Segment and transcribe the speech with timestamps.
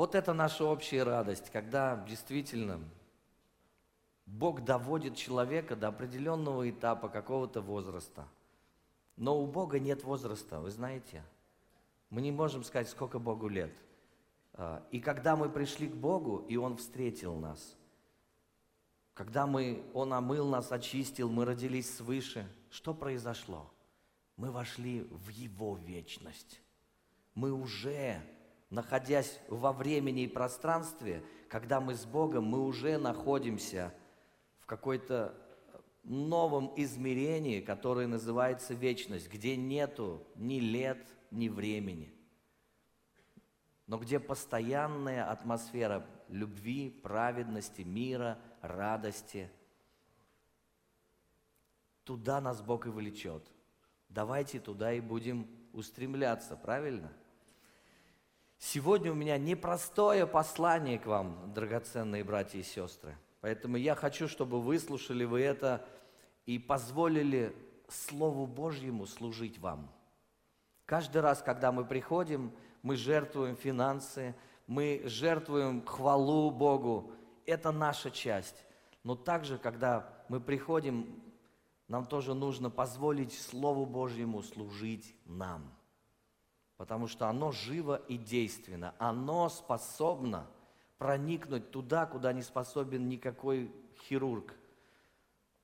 [0.00, 2.80] Вот это наша общая радость, когда действительно
[4.24, 8.26] Бог доводит человека до определенного этапа, какого-то возраста.
[9.16, 11.22] Но у Бога нет возраста, вы знаете.
[12.08, 13.74] Мы не можем сказать, сколько Богу лет.
[14.54, 17.76] А, и когда мы пришли к Богу, и Он встретил нас,
[19.12, 23.70] когда мы, Он омыл нас, очистил, мы родились свыше, что произошло?
[24.38, 26.62] Мы вошли в Его вечность.
[27.34, 28.22] Мы уже,
[28.70, 33.92] находясь во времени и пространстве, когда мы с Богом, мы уже находимся
[34.60, 35.34] в какой-то
[36.04, 42.14] новом измерении, которое называется вечность, где нету ни лет, ни времени,
[43.86, 49.50] но где постоянная атмосфера любви, праведности, мира, радости.
[52.04, 53.44] Туда нас Бог и влечет.
[54.08, 57.12] Давайте туда и будем устремляться, правильно?
[58.62, 63.16] Сегодня у меня непростое послание к вам, драгоценные братья и сестры.
[63.40, 65.88] Поэтому я хочу, чтобы выслушали вы это
[66.44, 67.56] и позволили
[67.88, 69.90] Слову Божьему служить вам.
[70.84, 74.34] Каждый раз, когда мы приходим, мы жертвуем финансы,
[74.66, 77.12] мы жертвуем хвалу Богу.
[77.46, 78.66] Это наша часть.
[79.04, 81.22] Но также, когда мы приходим,
[81.88, 85.79] нам тоже нужно позволить Слову Божьему служить нам.
[86.80, 88.94] Потому что оно живо и действенно.
[88.96, 90.46] Оно способно
[90.96, 93.70] проникнуть туда, куда не способен никакой
[94.04, 94.54] хирург.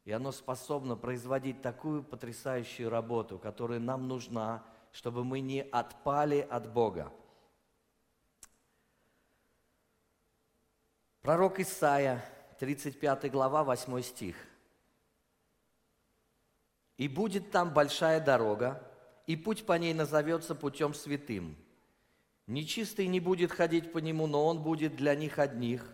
[0.04, 6.70] И оно способно производить такую потрясающую работу, которая нам нужна, чтобы мы не отпали от
[6.70, 7.10] Бога.
[11.22, 12.22] Пророк Исаия,
[12.58, 14.36] 35 глава, 8 стих.
[16.98, 18.85] «И будет там большая дорога,
[19.26, 21.56] и путь по ней назовется путем святым.
[22.46, 25.92] Нечистый не будет ходить по нему, но он будет для них одних.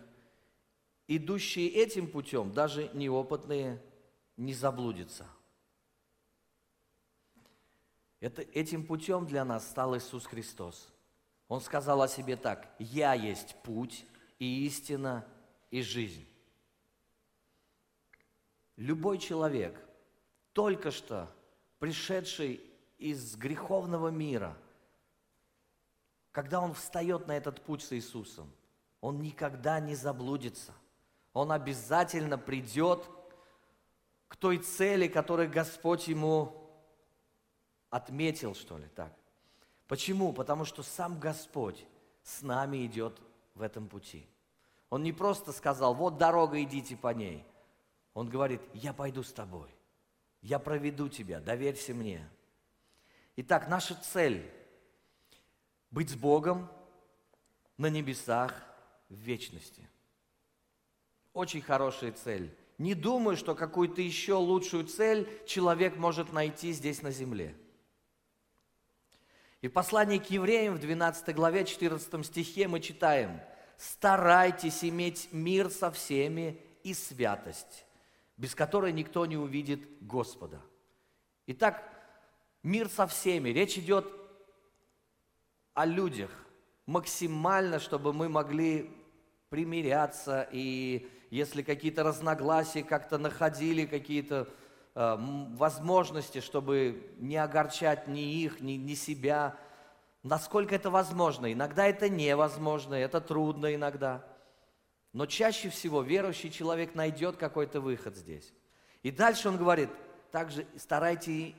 [1.07, 3.81] Идущие этим путем, даже неопытные,
[4.37, 5.27] не заблудятся».
[8.19, 10.93] Это, этим путем для нас стал Иисус Христос.
[11.49, 14.05] Он сказал о себе так, «Я есть путь,
[14.43, 15.25] и истина,
[15.71, 16.27] и жизнь.
[18.75, 19.79] Любой человек,
[20.51, 21.33] только что
[21.79, 22.61] пришедший
[23.03, 24.55] из греховного мира,
[26.31, 28.49] когда он встает на этот путь с Иисусом,
[29.01, 30.73] он никогда не заблудится.
[31.33, 33.09] Он обязательно придет
[34.29, 36.65] к той цели, которую Господь ему
[37.89, 39.13] отметил, что ли, так.
[39.87, 40.31] Почему?
[40.31, 41.85] Потому что сам Господь
[42.23, 43.21] с нами идет
[43.53, 44.25] в этом пути.
[44.89, 47.45] Он не просто сказал, вот дорога, идите по ней.
[48.13, 49.69] Он говорит, я пойду с тобой.
[50.41, 52.25] Я проведу тебя, доверься мне.
[53.35, 54.49] Итак, наша цель–
[55.91, 56.69] быть с Богом
[57.77, 58.53] на небесах
[59.09, 59.87] в вечности.
[61.33, 62.55] Очень хорошая цель.
[62.77, 67.55] Не думаю, что какую-то еще лучшую цель человек может найти здесь на земле.
[69.61, 73.39] И в послании к евреям в 12 главе 14 стихе мы читаем–
[73.77, 77.85] старайтесь иметь мир со всеми и святость,
[78.37, 80.61] без которой никто не увидит Господа.
[81.47, 81.83] Итак,
[82.63, 83.49] мир со всеми.
[83.49, 84.07] Речь идет
[85.73, 86.31] о людях.
[86.85, 88.89] Максимально, чтобы мы могли
[89.49, 94.49] примиряться, и если какие-то разногласия как-то находили, какие-то
[94.95, 95.15] э,
[95.55, 99.55] возможности, чтобы не огорчать ни их, ни, ни себя,
[100.23, 101.51] насколько это возможно.
[101.51, 104.25] Иногда это невозможно, это трудно иногда.
[105.13, 108.51] Но чаще всего верующий человек найдет какой-то выход здесь.
[109.03, 109.89] И дальше он говорит,
[110.31, 111.53] также старайтесь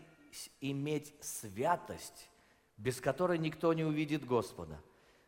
[0.61, 2.29] иметь святость,
[2.77, 4.81] без которой никто не увидит Господа.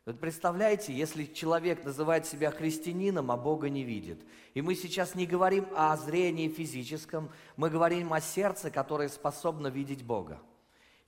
[0.04, 4.24] Вот представляете, если человек называет себя христианином, а Бога не видит.
[4.54, 10.04] И мы сейчас не говорим о зрении физическом, мы говорим о сердце, которое способно видеть
[10.04, 10.40] Бога.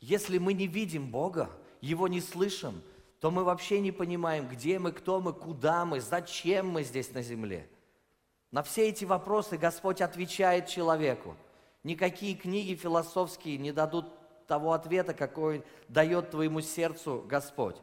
[0.00, 1.48] Если мы не видим Бога,
[1.80, 2.82] его не слышим,
[3.20, 7.22] то мы вообще не понимаем, где мы, кто мы, куда мы, зачем мы здесь на
[7.22, 7.68] земле.
[8.50, 11.36] На все эти вопросы Господь отвечает человеку.
[11.88, 14.12] Никакие книги философские не дадут
[14.46, 17.76] того ответа, какой дает твоему сердцу Господь.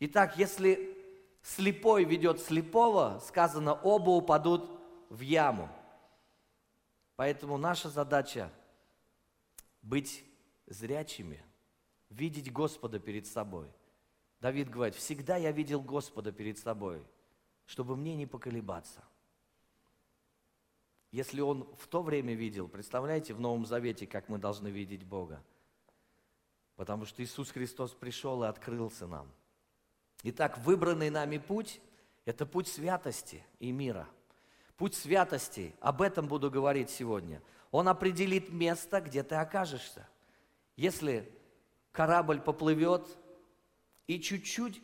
[0.00, 0.96] Итак, если
[1.42, 4.70] слепой ведет слепого, сказано, оба упадут
[5.10, 5.68] в яму.
[7.16, 8.50] Поэтому наша задача
[9.82, 10.24] быть
[10.66, 11.44] зрячими–
[12.08, 13.68] видеть Господа перед собой.
[14.40, 17.06] Давид говорит, всегда я видел Господа перед собой,
[17.66, 19.04] чтобы мне не поколебаться.
[21.12, 25.44] Если он в то время видел, представляете, в Новом Завете, как мы должны видеть Бога.
[26.74, 29.30] Потому что Иисус Христос пришел и открылся нам.
[30.22, 31.80] Итак, выбранный нами путь
[32.24, 34.08] Это путь святости и мира.
[34.76, 37.42] Путь святости, об этом буду говорить сегодня.
[37.72, 40.08] Он определит место, где ты окажешься.
[40.76, 41.28] Если
[41.90, 43.18] корабль поплывет
[44.06, 44.80] и чуть-чуть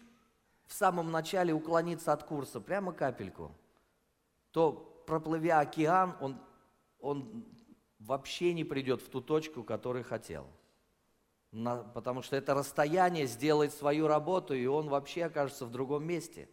[0.66, 3.54] в самом начале уклониться от курса, прямо капельку,
[4.50, 6.38] то проплывя океан, он,
[7.00, 7.44] он
[7.98, 10.46] вообще не придет в ту точку, которую хотел.
[11.50, 16.48] На, потому что это расстояние сделает свою работу, и он вообще окажется в другом месте.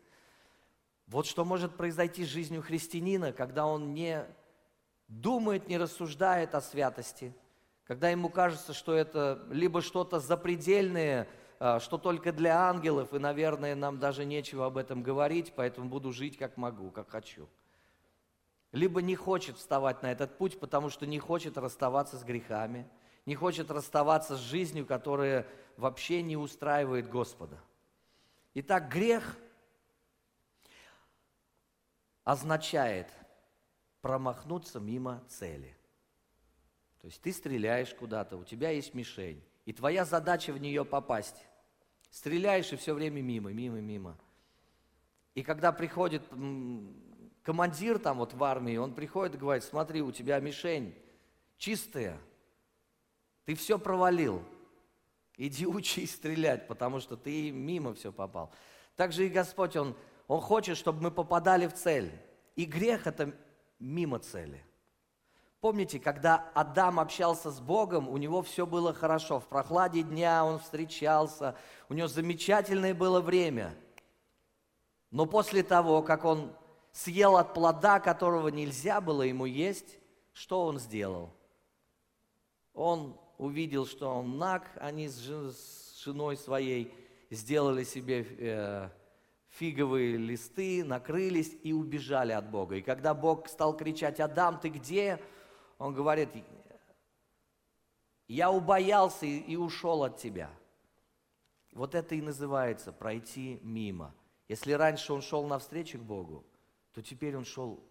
[1.07, 4.25] Вот что может произойти с жизнью христианина, когда он не
[5.09, 7.35] думает, не рассуждает о святости,
[7.83, 11.27] когда ему кажется, что это либо что-то запредельное,
[11.59, 16.13] а, что только для ангелов, и, наверное, нам даже нечего об этом говорить, поэтому буду
[16.13, 17.49] жить как могу, как хочу.
[18.75, 22.85] Либо не хочет вставать на этот путь, потому что не хочет расставаться с грехами,
[23.25, 27.57] не хочет расставаться с жизнью, которая вообще не устраивает Господа.
[28.53, 29.37] Итак, грех
[32.25, 33.09] означает
[34.01, 35.77] промахнуться мимо цели.
[36.99, 41.47] То есть ты стреляешь куда-то, у тебя есть мишень, и твоя задача в нее попасть.
[42.11, 44.17] Стреляешь и все время мимо, мимо, мимо.
[45.33, 46.23] И когда приходит
[47.45, 50.93] командир там вот в армии, он приходит и говорит, смотри, у тебя мишень
[51.57, 52.19] чистая,
[53.45, 54.43] ты все провалил.
[55.37, 58.51] Иди учись стрелять, потому что ты мимо все попал.
[58.97, 59.95] Также и Господь, Он,
[60.27, 62.11] Он хочет, чтобы мы попадали в цель.
[62.57, 63.33] И грех– это
[63.79, 64.61] мимо цели–
[65.65, 69.39] Помните, когда Адам общался с Богом, у него все было хорошо.
[69.39, 71.55] В прохладе дня он встречался,
[71.89, 73.75] у него замечательное было время.
[75.09, 76.55] Но после того, как он
[76.95, 79.99] съел от плода, которого нельзя было ему есть,
[80.31, 81.29] что он сделал?
[82.73, 86.93] Он увидел, что он наг, они с женой своей
[87.29, 88.89] сделали себе э,
[89.49, 92.77] фиговые листы, накрылись и убежали от Бога.
[92.77, 95.19] И когда Бог стал кричать, Адам, ты где?
[95.77, 96.29] он говорит,
[98.29, 100.49] я убоялся и, ушел от тебя.
[101.73, 104.15] Вот это и называется пройти мимо.
[104.47, 106.45] Если раньше он шел навстречу к Богу,
[106.95, 107.83] то теперь он шел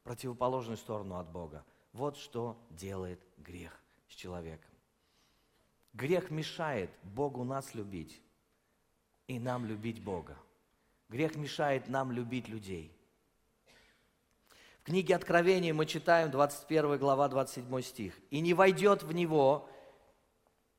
[0.00, 1.64] в противоположную сторону от Бога.
[1.92, 4.70] Вот что делает грех с человеком.
[5.94, 8.22] Грех мешает Богу нас любить
[9.26, 10.38] и нам любить Бога.
[11.08, 12.94] Грех мешает нам любить людей
[14.88, 18.14] книге Откровения мы читаем 21 глава, 27 стих.
[18.30, 19.68] «И не войдет в него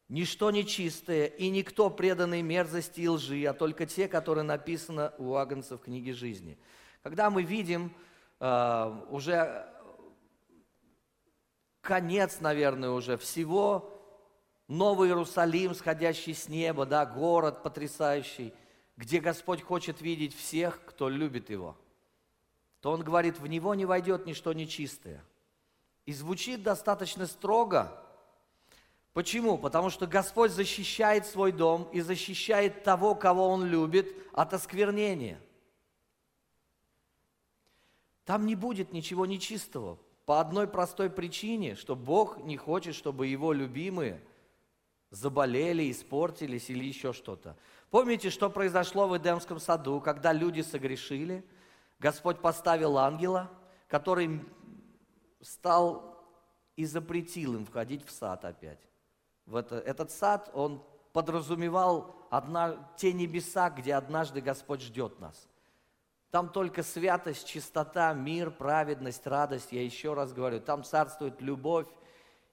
[0.08, 5.78] ничто нечистое, и никто преданный мерзости и лжи, а только те, которые написаны у Агнца
[5.78, 6.58] в книге жизни».
[7.04, 7.94] Когда мы видим
[8.40, 9.66] э, уже
[11.82, 13.96] конец, наверное, уже всего,
[14.68, 18.54] Новый Иерусалим, сходящий с неба, да, город потрясающий,
[18.98, 21.76] где Господь хочет видеть всех, кто любит Его–
[22.82, 25.24] то он говорит, в него не войдет ничто нечистое.
[26.06, 28.04] И звучит достаточно строго.
[29.14, 29.58] Почему?
[29.58, 35.40] Потому что Господь защищает свой дом и защищает того, кого Он любит, от осквернения.
[38.30, 39.98] Там не будет ничего нечистого.
[40.28, 44.22] По одной простой причине, что Бог не хочет, чтобы Его любимые
[45.10, 47.58] заболели, испортились или еще что-то.
[47.90, 51.44] Помните, что произошло в Эдемском саду, когда люди согрешили–
[52.00, 53.52] Господь поставил ангела,
[53.88, 54.42] который
[55.42, 56.18] стал
[56.78, 58.80] и запретил им входить в сад опять.
[59.46, 60.82] В это, этот сад, он
[61.12, 65.49] подразумевал одна, те небеса, где однажды Господь ждет нас.
[66.32, 71.88] Там только святость, чистота, мир, праведность, радость, я еще раз говорю, там царствует любовь,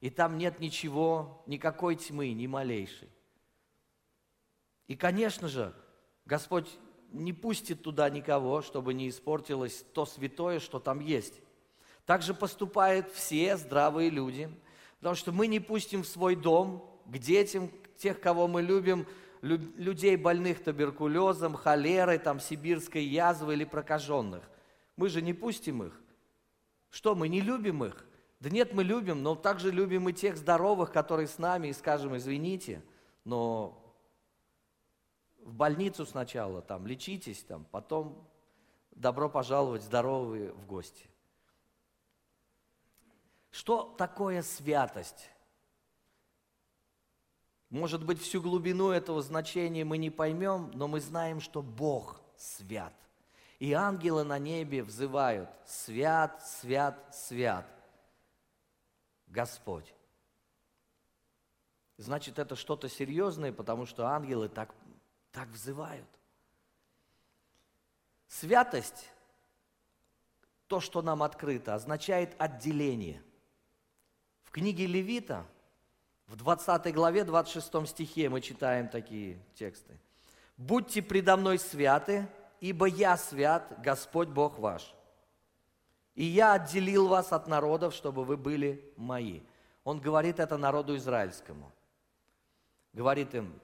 [0.00, 3.11] и там нет ничего, никакой тьмы, ни малейшей.
[4.87, 5.75] И, конечно же,
[6.25, 6.68] Господь
[7.12, 11.35] не пустит туда никого, чтобы не испортилось то святое, что там есть.
[12.04, 14.50] Так же поступают все здравые люди,
[14.99, 19.06] потому что мы не пустим в свой дом к детям, тех, кого мы любим,
[19.43, 24.49] людей больных туберкулезом, холерой, там, сибирской язвой или прокаженных.
[24.97, 26.00] Мы же не пустим их.
[26.90, 28.07] Что, мы не любим их?
[28.40, 32.16] Да нет, мы любим, но также любим и тех здоровых, которые с нами, и скажем,
[32.16, 32.83] извините,
[33.25, 33.95] но
[35.38, 38.28] в больницу сначала, там, лечитесь, там, потом
[38.90, 41.09] добро пожаловать здоровые в гости.
[43.50, 45.31] Что такое святость?
[47.70, 52.94] Может быть, всю глубину этого значения мы не поймем, но мы знаем, что Бог свят.
[53.58, 57.66] И ангелы на небе взывают «Свят, свят, свят,
[59.26, 59.94] Господь».
[61.96, 64.75] Значит, это что-то серьезное, потому что ангелы так
[65.37, 66.08] так взывают.
[68.26, 69.11] Святость,
[70.66, 73.23] то, что нам открыто, означает отделение.
[74.44, 75.46] В книге Левита,
[76.26, 79.97] в 20 главе, 26 стихе мы читаем такие тексты.
[80.56, 82.26] «Будьте предо мной святы,
[82.61, 84.95] ибо я свят, Господь Бог ваш.
[86.14, 89.40] И я отделил вас от народов, чтобы вы были мои».
[89.85, 91.71] Он говорит это народу израильскому.
[92.92, 93.61] Говорит им,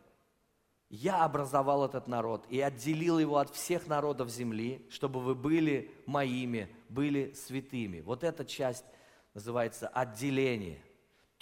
[0.89, 6.73] я образовал этот народ и отделил его от всех народов земли, чтобы вы были моими,
[6.89, 8.03] были святыми.
[8.03, 8.85] Вот эта часть
[9.35, 10.81] называется отделение.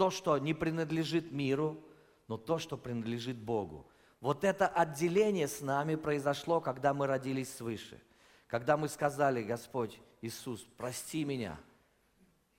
[0.00, 1.78] То, что не принадлежит миру,
[2.26, 3.87] но то, что принадлежит Богу.
[4.23, 8.00] Вот это отделение с нами произошло, когда мы родились свыше.
[8.47, 11.61] Когда мы сказали, Господь Иисус, прости меня,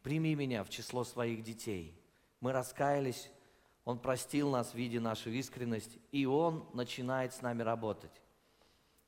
[0.03, 1.99] прими меня в число своих детей.
[2.41, 3.31] Мы раскаялись,
[3.85, 8.21] Он простил нас, видя нашу искренность, и Он начинает с нами работать.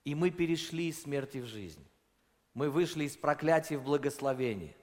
[0.06, 1.88] И мы перешли из смерти в жизнь.
[2.56, 4.76] Мы вышли из проклятия в благословение.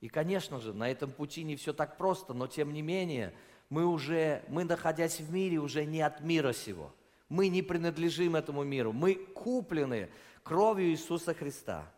[0.00, 3.34] И, конечно же, на этом пути не все так просто, но тем не менее–
[3.70, 6.92] мы уже, мы находясь в мире, уже не от мира сего.
[7.28, 8.92] Мы не принадлежим этому миру.
[8.92, 10.10] Мы куплены
[10.42, 11.88] кровью Иисуса Христа.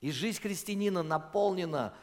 [0.00, 1.94] И жизнь христианина наполнена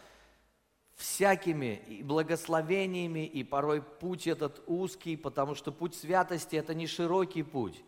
[0.95, 7.83] всякими благословениями, и порой путь этот узкий, потому что путь святости– это не широкий путь,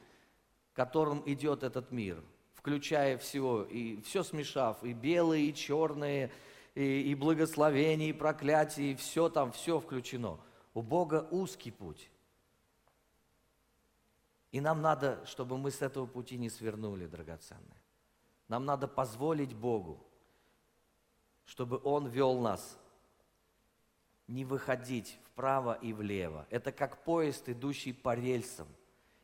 [0.74, 2.24] которым идет этот мир,
[2.56, 6.32] включая все, и все смешав, и белые, и черные,
[6.76, 10.40] и, и благословения, и проклятия, и все там, все включено–
[10.74, 12.10] у Бога узкий путь.
[14.52, 17.82] И нам надо, чтобы мы с этого пути не свернули, драгоценные.
[18.48, 20.06] Нам надо позволить Богу,
[21.46, 22.78] чтобы Он вел нас,
[24.28, 26.48] не выходить вправо и влево.
[26.50, 28.68] Это как поезд, идущий по рельсам.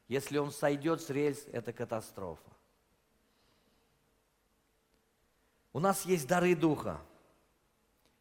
[0.08, 2.51] Если он сойдет с рельс, это катастрофа.
[5.72, 7.00] У нас есть дары Духа.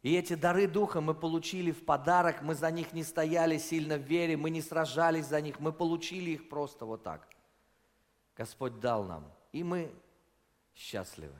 [0.01, 4.01] И эти дары Духа мы получили в подарок, мы за них не стояли сильно в
[4.01, 7.27] вере, мы не сражались за них, мы получили их просто вот так.
[8.37, 9.91] Господь дал нам, и мы
[10.73, 11.35] счастливы.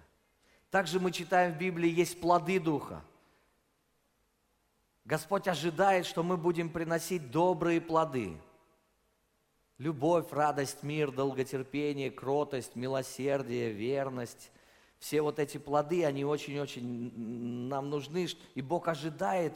[0.70, 3.02] Также мы читаем в Библии, есть плоды Духа.
[5.06, 8.38] Господь ожидает, что мы будем приносить добрые плоды.
[9.78, 14.52] Любовь, радость, мир, долготерпение, кротость, милосердие, верность,
[15.00, 19.54] все вот эти плоды, они очень-очень нам нужны, и Бог ожидает,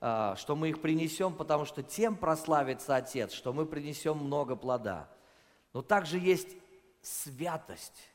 [0.00, 5.10] а, что мы их принесем, потому что тем прославится Отец, что мы принесем много плода.
[5.72, 6.56] Но также есть
[7.02, 8.10] святость.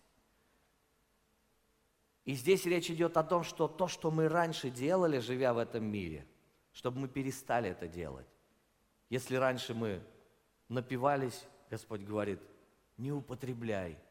[2.23, 5.83] И здесь речь идет о том, что то, что мы раньше делали, живя в этом
[5.83, 6.25] мире,
[6.71, 8.27] чтобы мы перестали это делать.
[9.09, 10.01] Если раньше мы
[10.69, 12.39] напивались, Господь говорит,
[12.97, 13.97] не употребляй–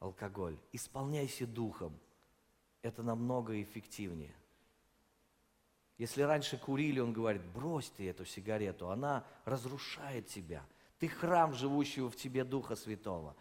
[0.00, 0.58] алкоголь.
[0.72, 1.98] Исполняйся духом.
[2.82, 4.34] Это намного эффективнее.
[5.98, 10.64] Если раньше курили, он говорит, брось ты эту сигарету, она разрушает тебя.
[11.00, 13.34] Ты храм живущего в тебе Духа Святого.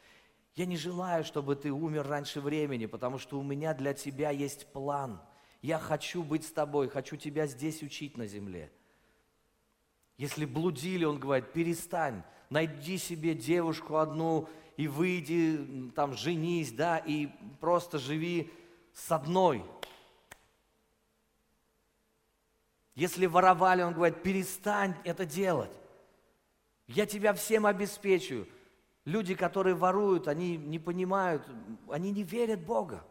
[0.56, 4.66] Я не желаю, чтобы ты умер раньше времени, потому что у меня для тебя есть
[4.74, 5.22] план.
[5.62, 8.72] Я хочу быть с тобой, хочу тебя здесь учить на земле.
[10.18, 17.28] Если блудили, он говорит, перестань, найди себе девушку одну и выйди, там, женись, да, и
[17.60, 18.52] просто живи
[18.94, 19.66] с одной.
[22.94, 25.72] Если воровали, он говорит, перестань это делать.
[26.88, 28.48] Я тебя всем обеспечу.
[29.04, 31.44] Люди, которые воруют, они не понимают,
[31.90, 33.04] они не верят Бога.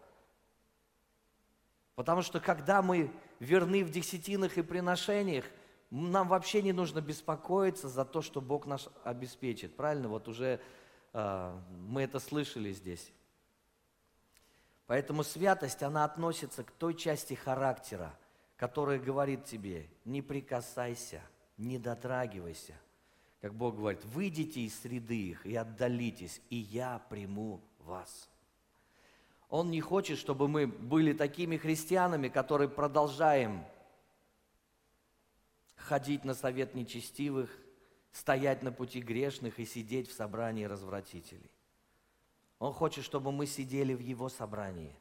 [1.95, 5.45] Потому что когда мы верны в десятинах и приношениях,
[5.91, 9.77] нам вообще не нужно беспокоиться за то, что Бог нас обеспечит.
[9.77, 10.09] Правильно?
[10.09, 10.61] Вот уже
[11.17, 13.13] мы это слышали здесь.
[14.87, 18.15] Поэтому святость, она относится к той части характера,
[18.57, 21.23] которая говорит тебе, не прикасайся,
[21.57, 22.75] не дотрагивайся.
[23.41, 28.29] Как Бог говорит, выйдите из среды их и отдалитесь, и я приму вас.
[29.49, 33.65] Он не хочет, чтобы мы были такими христианами, которые продолжаем
[35.77, 37.51] ходить на совет нечестивых,
[38.17, 41.51] стоять на пути грешных и сидеть в собрании развратителей.
[42.59, 44.97] Он хочет, чтобы мы сидели в Его собрании.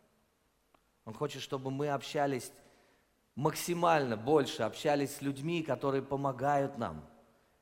[1.05, 2.51] Он хочет, чтобы мы общались
[3.35, 7.07] максимально больше, общались с людьми, которые помогают нам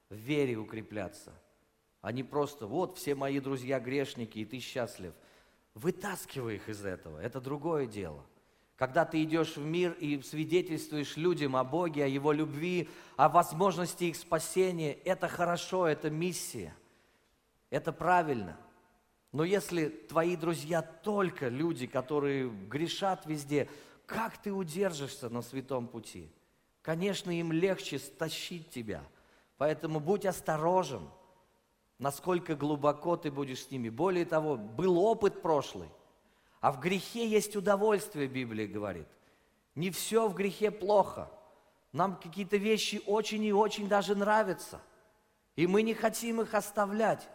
[0.10, 1.32] в вере укрепляться.
[2.02, 5.14] А не просто, вот все мои друзья грешники, и ты счастлив.
[5.76, 8.26] Вытаскивай их из этого, это другое дело.
[8.84, 14.04] Когда ты идешь в мир и свидетельствуешь людям о Боге, о Его любви, о возможности
[14.04, 16.76] их спасения, это хорошо, это миссия.
[17.70, 18.58] Это правильно.
[19.32, 23.70] Но если твои друзья только люди, которые грешат везде,
[24.06, 26.30] как ты удержишься на святом пути?
[26.82, 29.02] Конечно, им легче стащить тебя.
[29.58, 31.08] Поэтому будь осторожен,
[32.00, 33.88] насколько глубоко ты будешь с ними.
[33.88, 35.88] Более того, был опыт прошлый.
[36.64, 39.10] А в грехе есть удовольствие, Библия говорит.
[39.76, 41.30] Не все в грехе плохо.
[41.92, 44.80] Нам какие-то вещи очень и очень даже нравятся.
[45.58, 47.28] И мы не хотим их оставлять.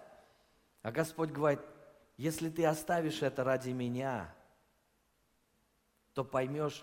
[0.80, 1.60] А Господь говорит,
[2.16, 4.34] если ты оставишь это ради меня,
[6.14, 6.82] то поймешь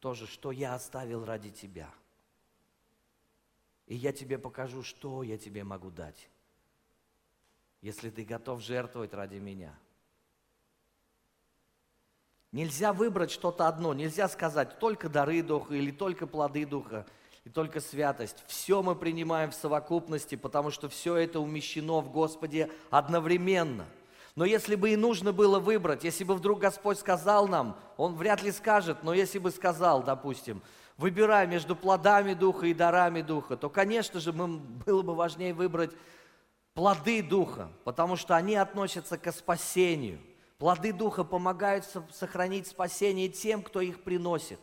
[0.00, 1.94] тоже, что я оставил ради тебя.
[3.86, 6.28] И я тебе покажу, что я тебе могу дать,
[7.82, 9.78] если ты готов жертвовать ради меня.
[12.54, 17.04] Нельзя выбрать что-то одно, нельзя сказать только дары Духа или только плоды Духа
[17.44, 18.42] и только святость.
[18.46, 23.84] Все мы принимаем в совокупности, потому что все это умещено в Господе одновременно–
[24.36, 28.42] но если бы и нужно было выбрать, если бы вдруг Господь сказал нам, Он вряд
[28.42, 30.60] ли скажет, но если бы сказал, допустим,
[30.96, 35.92] выбирай между плодами Духа и дарами Духа, то, конечно же, было бы важнее выбрать
[36.74, 40.18] плоды Духа, потому что они относятся к спасению.
[40.64, 44.58] Плоды Духа помогают сохранить спасение тем, кто их приносит.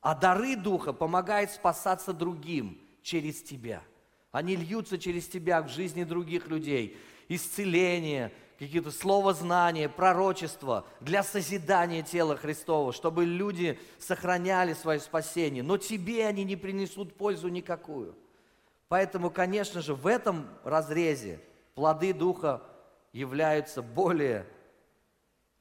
[0.00, 3.84] А дары Духа помогают спасаться другим через тебя.
[4.32, 6.98] Они льются через тебя в жизни других людей.
[7.28, 15.62] Исцеление, какие-то слова знания, пророчества для созидания тела Христова, чтобы люди сохраняли свое спасение.
[15.62, 18.16] Но тебе они не принесут пользу никакую.
[18.88, 21.38] Поэтому, конечно же, в этом разрезе
[21.76, 22.64] плоды Духа
[23.12, 24.44] являются более,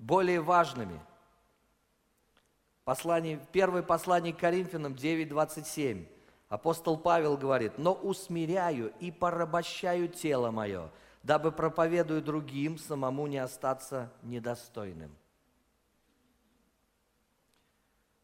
[0.02, 1.00] более важными.
[2.84, 6.06] Послание, первое послание к Коринфянам 9.27.
[6.50, 10.90] Апостол Павел говорит, «Но усмиряю и порабощаю тело мое,
[11.24, 15.16] дабы, проповедуя другим, самому не остаться недостойным.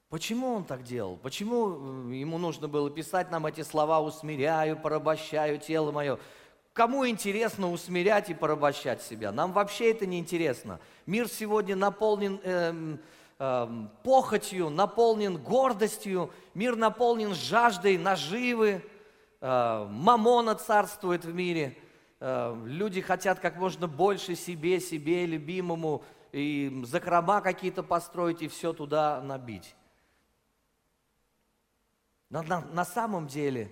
[0.09, 1.17] Почему он так делал?
[1.17, 6.17] Почему э, ему нужно было писать нам эти слова «усмиряю, порабощаю тело мое»?
[6.77, 9.33] Кому интересно усмирять и порабощать себя?
[9.33, 10.79] Нам вообще это не интересно.
[11.05, 12.97] Мир сегодня наполнен э,
[13.39, 13.67] э,
[14.03, 18.85] похотью, наполнен гордостью, мир наполнен жаждой наживы,
[19.41, 21.77] э, мамона царствует в мире–
[22.19, 28.73] Э, люди хотят как можно больше себе, себе, любимому, и закрома какие-то построить, и все
[28.73, 29.75] туда набить.
[32.29, 33.71] На, на, на самом деле,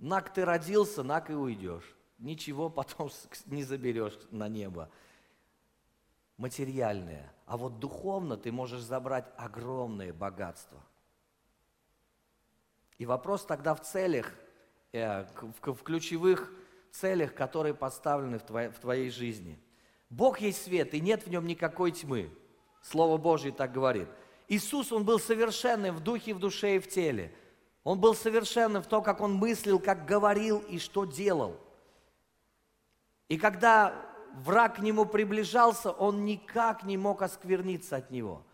[0.00, 1.94] нак ты родился, нак и уйдешь.
[2.18, 3.10] Ничего потом
[3.46, 4.90] не заберешь на небо.
[6.36, 7.32] Материальное.
[7.46, 10.82] А вот духовно ты можешь забрать огромное богатство.
[12.98, 14.32] И вопрос тогда в целях,
[14.92, 15.24] э,
[15.62, 16.52] в, ключевых
[16.90, 19.58] целях, которые поставлены в твоей, в твоей жизни.
[20.10, 22.30] Бог есть свет, и нет в нем никакой тьмы.
[22.82, 24.08] Слово Божье так говорит.
[24.48, 27.34] Иисус, Он был совершенным в духе, в душе и в теле.
[27.82, 31.56] Он был совершенным в том, как Он мыслил, как говорил и что делал.
[33.28, 33.94] И когда
[34.34, 38.44] враг к Нему приближался, Он никак не мог оскверниться от Него.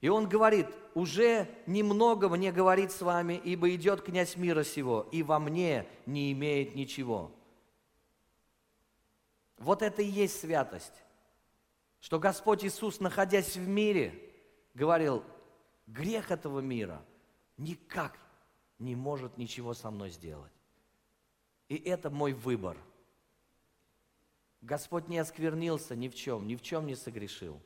[0.00, 5.22] И Он говорит, уже немного мне говорит с вами, ибо идет князь мира сего, и
[5.22, 7.32] во мне не имеет ничего.
[9.58, 10.92] Вот это и есть святость.
[12.00, 14.30] Что Господь Иисус, находясь в мире,
[14.74, 15.24] говорил,
[15.86, 17.02] грех этого мира
[17.56, 18.18] никак
[18.84, 20.52] не может ничего со мной сделать.
[21.68, 22.76] И это мой выбор.
[24.60, 27.60] Господь не осквернился ни в чем, ни в чем не согрешил.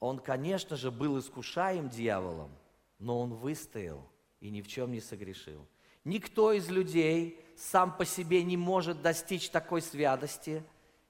[0.00, 2.50] Он, конечно же, был искушаем дьяволом,
[2.98, 4.02] но он выстоял
[4.40, 5.66] и ни в чем не согрешил.
[6.04, 10.64] Никто из людей сам по себе не может достичь такой святости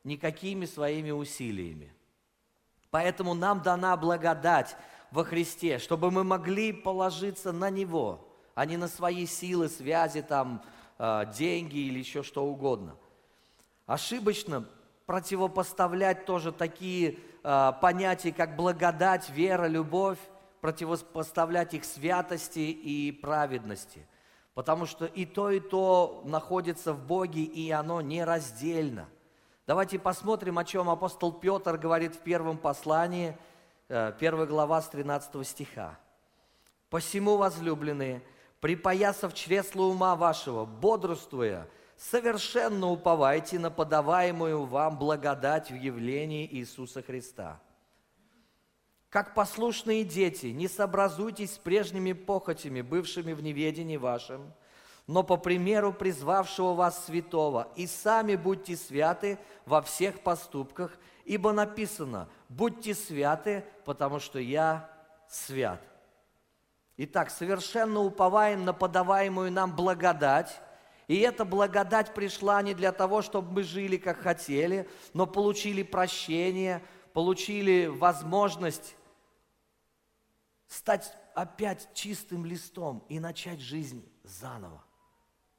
[0.04, 1.94] никакими своими усилиями.
[2.90, 4.76] Поэтому нам дана благодать
[5.12, 10.62] во Христе, чтобы мы могли положиться на Него, а не на свои силы, связи, там,
[10.98, 12.96] а, деньги или еще что угодно.
[13.86, 14.64] Ошибочно
[15.06, 20.18] противопоставлять тоже такие а, понятия, как благодать, вера, любовь,
[20.62, 24.06] противопоставлять их святости и праведности.
[24.54, 29.08] Потому что и то, и то находится в Боге, и оно нераздельно.
[29.66, 33.36] Давайте посмотрим, о чем апостол Петр говорит в первом послании,
[33.92, 35.98] 1 э, глава с 13 стиха.
[36.88, 38.22] «Посему, возлюбленные,
[38.60, 47.60] припоясав чресло ума вашего, бодрствуя, совершенно уповайте на подаваемую вам благодать в явлении Иисуса Христа»
[49.12, 54.54] как послушные дети, не сообразуйтесь с прежними похотями, бывшими в неведении вашем,
[55.06, 62.26] но по примеру призвавшего вас святого, и сами будьте святы во всех поступках, ибо написано,
[62.52, 64.90] будьте святы, потому что я
[65.28, 65.82] свят.
[66.96, 70.60] Итак, совершенно уповаем на подаваемую нам благодать,
[71.08, 76.82] и эта благодать пришла не для того, чтобы мы жили как хотели, но получили прощение,
[77.12, 78.96] получили возможность
[80.68, 84.84] стать опять чистым листом и начать жизнь заново,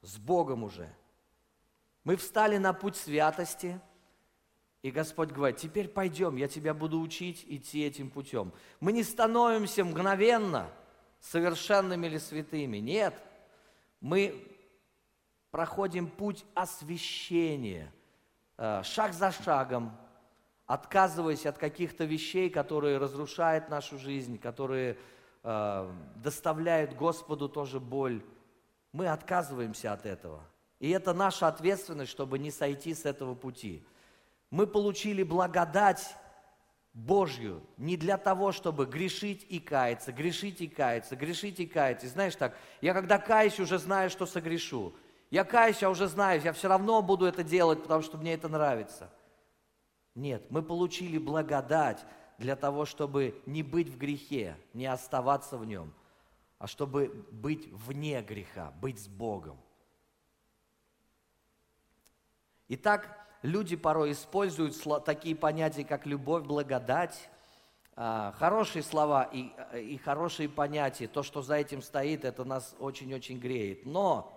[0.02, 0.88] с Богом уже.
[2.04, 3.80] Мы встали на путь святости,
[4.84, 8.52] и Господь говорит, теперь пойдем, я тебя буду учить идти этим путем.
[8.80, 10.70] Мы не становимся мгновенно
[11.20, 13.14] совершенными или святыми, нет.
[14.02, 14.46] Мы
[15.50, 17.94] проходим путь освящения,
[18.58, 19.96] э, шаг за шагом,
[20.66, 24.98] отказываясь от каких-то вещей, которые разрушают нашу жизнь, которые
[25.44, 28.22] э, доставляют Господу тоже боль.
[28.92, 30.44] Мы отказываемся от этого.
[30.78, 33.82] И это наша ответственность, чтобы не сойти с этого пути.
[34.50, 36.16] Мы получили благодать
[36.92, 42.06] Божью не для того, чтобы грешить и каяться, грешить и каяться, грешить и каяться.
[42.06, 44.94] И знаешь так, я когда каюсь, уже знаю, что согрешу.
[45.30, 48.48] Я каюсь, я уже знаю, я все равно буду это делать, потому что мне это
[48.48, 49.10] нравится–
[50.14, 52.04] нет, мы получили благодать
[52.38, 55.92] для того, чтобы не быть в грехе, не оставаться в нем,
[56.58, 59.58] а чтобы быть вне греха, быть с Богом.
[62.68, 67.30] Итак, люди порой используют такие понятия, как любовь, благодать,
[67.94, 73.38] а, хорошие слова и, и хорошие понятия, то, что за этим стоит, это нас очень-очень
[73.38, 73.86] греет.
[73.86, 74.32] Но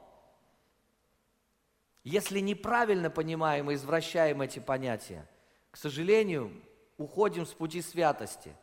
[2.04, 5.28] если неправильно понимаем и извращаем эти понятия–
[5.78, 6.52] к сожалению,
[6.98, 8.56] уходим с пути святости.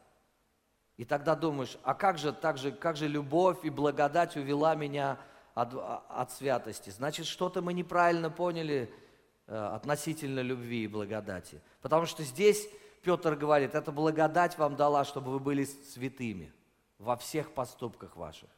[0.96, 5.20] И тогда думаешь, а как же, так же, как же любовь и благодать увела меня
[5.54, 6.90] от, от святости?
[6.90, 9.03] Значит, что-то мы неправильно поняли э,
[9.46, 11.60] относительно любви и благодати.
[11.82, 12.68] Потому что здесь
[13.02, 16.52] Петр говорит, эта благодать вам дала, чтобы вы были святыми
[16.98, 18.48] во всех поступках ваших.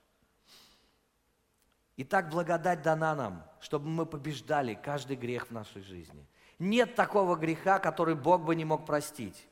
[1.96, 6.26] Итак, благодать дана нам, чтобы мы побеждали каждый грех в нашей жизни–
[6.58, 9.46] нет такого греха, который Бог бы не мог простить.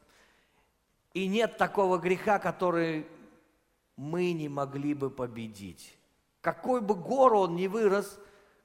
[1.13, 3.07] И нет такого греха, который
[3.97, 5.97] мы не могли бы победить.
[6.41, 8.19] Какой бы гору он ни вырос,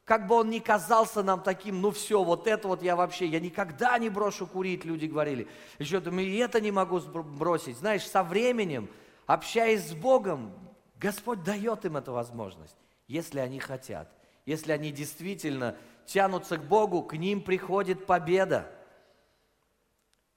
[0.09, 3.39] как бы он ни казался нам таким, ну все, вот это вот я вообще, я
[3.39, 5.47] никогда не брошу курить, люди говорили.
[5.77, 7.77] Еще думаю, и это не могу бросить.
[7.77, 8.89] Знаешь, со временем,
[9.27, 10.51] общаясь с Богом,
[10.95, 14.11] Господь дает им эту возможность, если они хотят,
[14.47, 18.65] если они действительно тянутся к Богу, к ним приходит победа.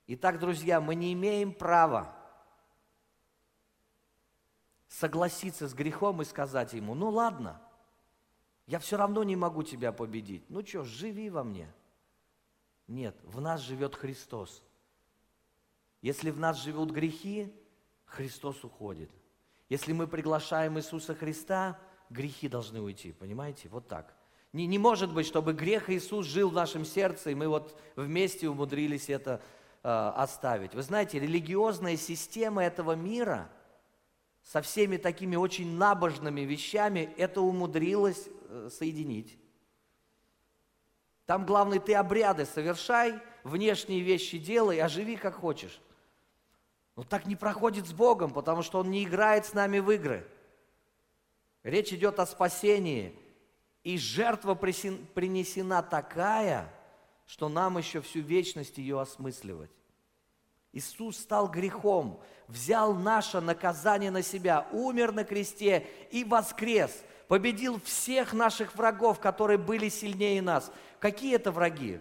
[0.06, 2.14] Итак, друзья, мы не имеем права
[4.86, 7.58] согласиться с грехом и сказать ему, ну ладно,
[8.72, 10.48] я все равно не могу тебя победить.
[10.48, 11.70] Ну что, живи во мне.
[12.88, 14.62] Нет, в нас живет Христос.
[16.00, 17.54] Если в нас живут грехи,
[18.06, 19.10] Христос уходит.
[19.68, 23.68] Если мы приглашаем Иисуса Христа, грехи должны уйти, понимаете?
[23.68, 24.16] Вот так.
[24.54, 28.48] Не, не может быть, чтобы грех Иисус жил в нашем сердце, и мы вот вместе
[28.48, 29.42] умудрились это
[29.82, 30.74] э, оставить.
[30.74, 33.50] Вы знаете, религиозная система этого мира
[34.42, 39.38] со всеми такими очень набожными вещами это умудрилась э, соединить.
[41.26, 45.80] Там главное, ты обряды совершай, внешние вещи делай, а живи как хочешь.
[46.96, 50.28] Но так не проходит с Богом, потому что Он не играет с нами в игры.
[51.62, 53.18] Речь идет о спасении–
[53.84, 56.72] и жертва принесена такая,
[57.26, 59.70] что нам еще всю вечность ее осмысливать.
[60.72, 68.32] Иисус стал грехом, взял наше наказание на себя, умер на кресте и воскрес, победил всех
[68.32, 70.70] наших врагов, которые были сильнее нас.
[70.98, 72.00] Какие это враги?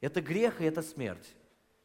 [0.00, 1.34] Это грех и это смерть.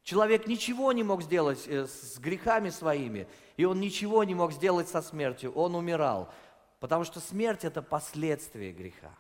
[0.04, 4.90] Человек ничего не мог сделать э, с грехами своими, и он ничего не мог сделать
[4.90, 6.32] со смертью, он умирал.
[6.80, 9.16] Потому что смерть– это последствие греха.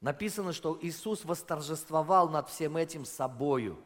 [0.00, 3.78] Написано, что Иисус восторжествовал над всем этим собою.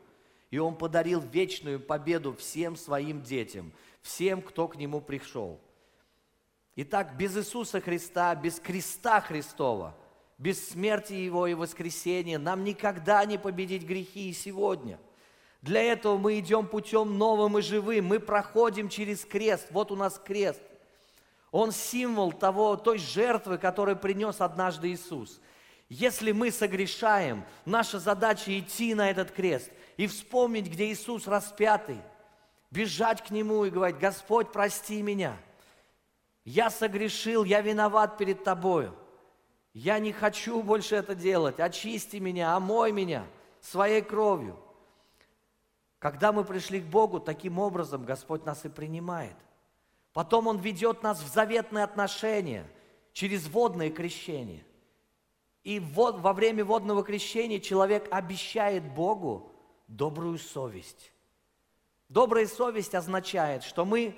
[0.51, 3.73] И Он подарил вечную победу всем своим детям,
[4.03, 5.61] всем, кто к Нему пришел.
[6.77, 9.97] Итак, без Иисуса Христа, без креста Христова,
[10.39, 14.99] без смерти Его и воскресения нам никогда не победить грехи и сегодня–
[15.65, 18.05] для этого мы идем путем новым и живым.
[18.05, 19.69] Мы проходим через крест.
[19.71, 20.61] Вот у нас крест.
[21.53, 25.41] Он символ того, той жертвы, которую принес однажды Иисус.
[25.89, 32.03] Если мы согрешаем, наша задача идти на этот крест и вспомнить, где Иисус распятый,
[32.71, 35.35] бежать к Нему и говорить, Господь, прости меня.
[36.45, 38.95] Я согрешил, я виноват перед Тобою.
[39.73, 41.59] Я не хочу больше это делать.
[41.59, 43.27] Очисти меня, омой меня
[43.61, 44.59] своей кровью.
[45.99, 49.37] Когда мы пришли к Богу, таким образом Господь нас и принимает.
[50.13, 52.67] Потом Он ведет нас в заветные отношения
[53.13, 54.65] через водное крещение.
[55.65, 59.51] И во время водного крещения человек обещает Богу
[59.89, 61.11] добрую совесть.
[62.11, 64.15] Добрая совесть означает, что мы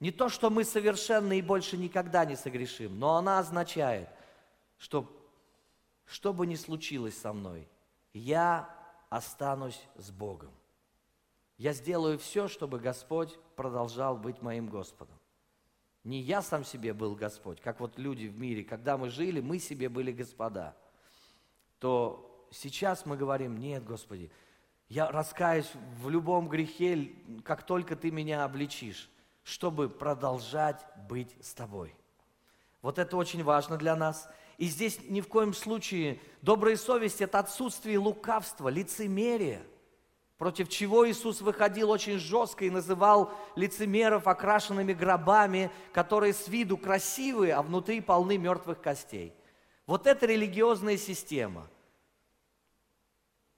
[0.00, 4.08] не то, что мы совершенны и больше никогда не согрешим, но она означает,
[4.78, 5.10] что
[6.06, 7.68] что бы ни случилось со мной,
[8.12, 8.70] я
[9.08, 10.52] останусь с Богом.
[11.58, 15.16] Я сделаю все, чтобы Господь продолжал быть моим Господом.
[16.04, 19.58] Не я сам себе был Господь, как вот люди в мире, когда мы жили, мы
[19.58, 20.76] себе были господа.
[21.80, 24.30] То сейчас мы говорим, нет, Господи,
[24.88, 25.68] я раскаюсь
[26.00, 29.10] в любом грехе, как только Ты меня обличишь,
[29.46, 31.94] чтобы продолжать быть с Тобой.
[32.82, 34.28] Вот это очень важно для нас.
[34.58, 39.62] И здесь ни в коем случае добрая совесть– это отсутствие лукавства, лицемерия,
[40.36, 47.54] против чего Иисус выходил очень жестко и называл лицемеров окрашенными гробами, которые с виду красивые,
[47.54, 49.32] а внутри полны мертвых костей.
[49.86, 51.68] Вот это религиозная система.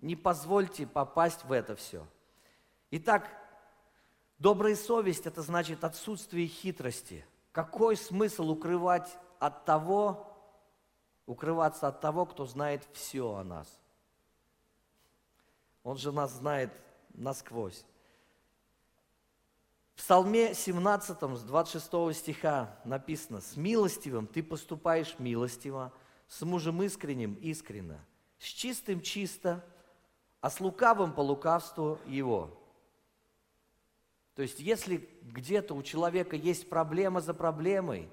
[0.00, 2.06] Не позвольте попасть в это все.
[2.90, 3.37] Итак,
[4.38, 7.24] добрая совесть– это значит отсутствие хитрости.
[7.52, 10.26] Какой смысл укрывать от того,
[11.26, 13.68] укрываться от того, кто знает все о нас.
[15.82, 16.72] Он же нас знает
[17.14, 17.84] насквозь.
[19.94, 25.92] В Псалме 17 с 26 стиха написано, «С милостивым ты поступаешь милостиво,
[26.28, 28.04] с мужем искренним искренно,
[28.38, 29.64] с чистым чисто,
[30.40, 32.56] а с лукавым по лукавству его».
[34.38, 38.08] То есть, если где-то у человека есть проблема за проблемой,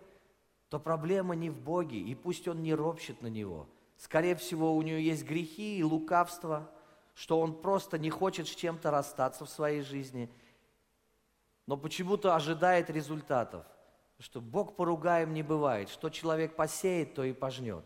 [0.70, 3.70] то проблема не в Боге, и пусть он не ропщет на него.
[3.96, 6.68] Скорее всего, у него есть грехи и лукавство,
[7.14, 10.32] что он просто не хочет с чем-то расстаться в своей жизни,
[11.68, 13.64] но почему-то ожидает результатов.
[14.18, 17.86] Что Бог поругаем не бывает, что человек посеет, то и пожнет.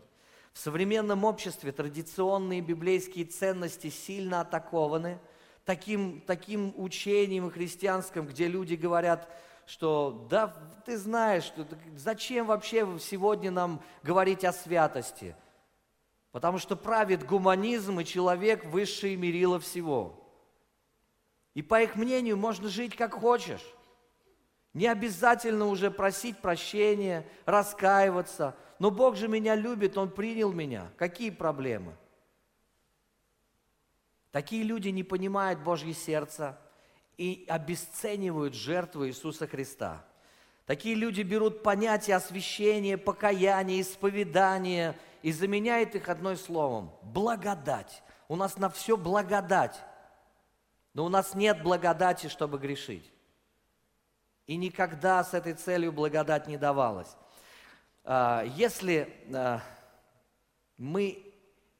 [0.54, 5.18] В современном обществе традиционные библейские ценности сильно атакованы
[5.64, 9.28] таким, таким учением христианским, где люди говорят–
[9.70, 10.48] что да,
[10.84, 15.36] ты знаешь, что, зачем вообще сегодня нам говорить о святости?
[16.32, 20.28] Потому что правит гуманизм, и человек высшее мерило всего.
[21.54, 23.64] И по их мнению можно жить как хочешь.
[24.74, 28.56] Не обязательно уже просить прощения, раскаиваться.
[28.80, 30.90] Но Бог же меня любит, Он принял меня.
[30.96, 31.96] Какие проблемы?
[34.32, 36.58] Такие люди не понимают Божье сердце,
[37.20, 40.02] и обесценивают жертву Иисуса Христа.
[40.64, 48.02] Такие люди берут понятия освящения, покаяния, исповедания и заменяют их одной словом– благодать.
[48.26, 49.78] У нас на все благодать,
[50.94, 53.12] но у нас нет благодати, чтобы грешить.
[54.46, 57.18] И никогда с этой целью благодать не давалась.
[58.02, 59.60] А, если а,
[60.78, 61.22] мы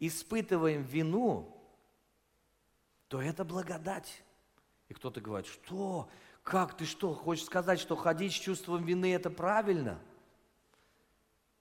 [0.01, 1.60] испытываем вину,
[3.11, 4.23] то это благодать.
[4.89, 6.09] И кто-то говорит, что?
[6.45, 7.13] Как ты что?
[7.13, 9.99] Хочешь сказать, что ходить с чувством вины– это правильно?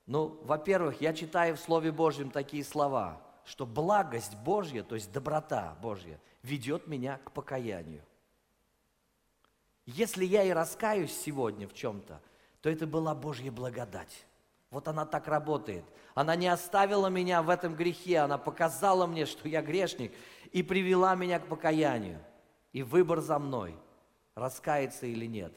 [0.06, 5.76] Ну, во-первых, я читаю в Слове Божьем такие слова, что благость Божья, то есть доброта
[5.82, 8.04] Божья, ведет меня к покаянию.
[9.88, 12.22] Если я и раскаюсь сегодня в чем-то,
[12.62, 14.28] то это была Божья благодать.
[14.70, 15.84] Вот она так работает.
[16.14, 20.14] Она не оставила меня в этом грехе, она показала мне, что я грешник,
[20.52, 22.20] и привела меня к покаянию
[22.74, 23.76] и выбор за мной,
[24.36, 25.54] раскаяться или нет.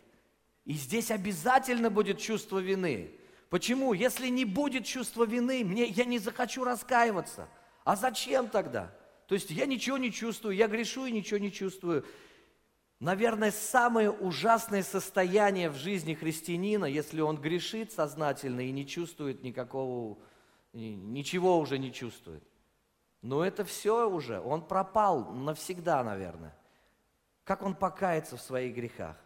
[0.64, 3.12] И здесь обязательно будет чувство вины.
[3.50, 3.92] Почему?
[3.92, 7.48] Если не будет чувства вины, мне, я не захочу раскаиваться.
[7.84, 8.94] А зачем тогда?
[9.26, 12.04] То есть я ничего не чувствую, я грешу и ничего не чувствую.
[13.00, 20.18] Наверное, самое ужасное состояние в жизни христианина, если он грешит сознательно и не чувствует никакого,
[20.72, 22.44] ничего уже не чувствует.
[23.22, 26.54] Но это все уже, он пропал навсегда, наверное
[27.44, 29.16] как он покается в своих грехах.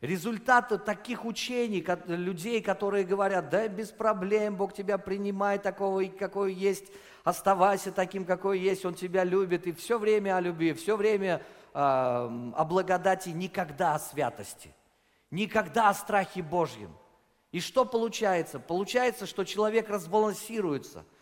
[0.00, 6.92] Результаты таких учений, людей, которые говорят, да без проблем, Бог тебя принимает такого, какой есть,
[7.22, 11.78] оставайся таким, какой есть, Он тебя любит, и все время о любви, все время э,
[11.78, 14.74] о благодати, никогда о святости,
[15.30, 16.94] никогда о страхе Божьем.
[17.50, 18.58] И что получается?
[18.58, 21.04] Получается, что человек разбалансируется–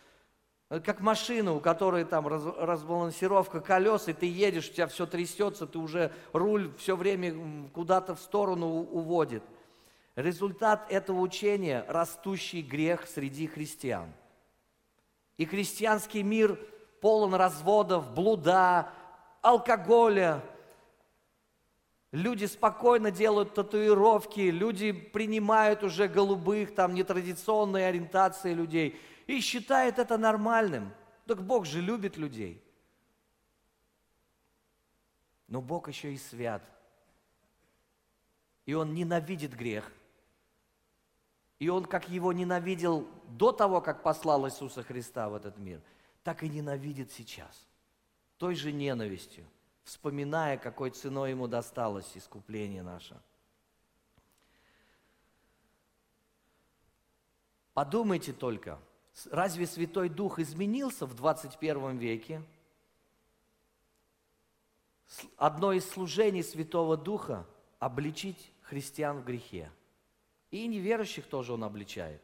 [0.80, 5.66] как машина, у которой там раз, разбалансировка колес, и ты едешь, у тебя все трясется,
[5.66, 9.42] ты уже руль все время куда-то в сторону уводит.
[10.16, 14.12] Результат этого учения– растущий грех среди христиан.
[15.36, 16.58] И христианский мир
[17.00, 18.90] полон разводов, блуда,
[19.42, 20.42] алкоголя.
[22.12, 30.18] Люди спокойно делают татуировки, люди принимают уже голубых, там нетрадиционные ориентации людей и считают это
[30.18, 30.92] нормальным.
[31.26, 32.62] Так Бог же любит людей.
[35.48, 36.62] Но Бог еще и свят.
[38.64, 39.92] И Он ненавидит грех.
[41.58, 45.80] И Он, как его ненавидел до того, как послал Иисуса Христа в этот мир,
[46.22, 47.66] так и ненавидит сейчас.
[48.38, 49.46] Той же ненавистью,
[49.84, 53.20] вспоминая, какой ценой ему досталось искупление наше.
[57.74, 58.78] Подумайте только,
[59.30, 62.42] разве Святой Дух изменился в 21 веке?
[65.36, 67.46] Одно из служений Святого Духа–
[67.78, 69.70] обличить христиан в грехе.
[70.50, 72.22] И неверующих тоже он обличает.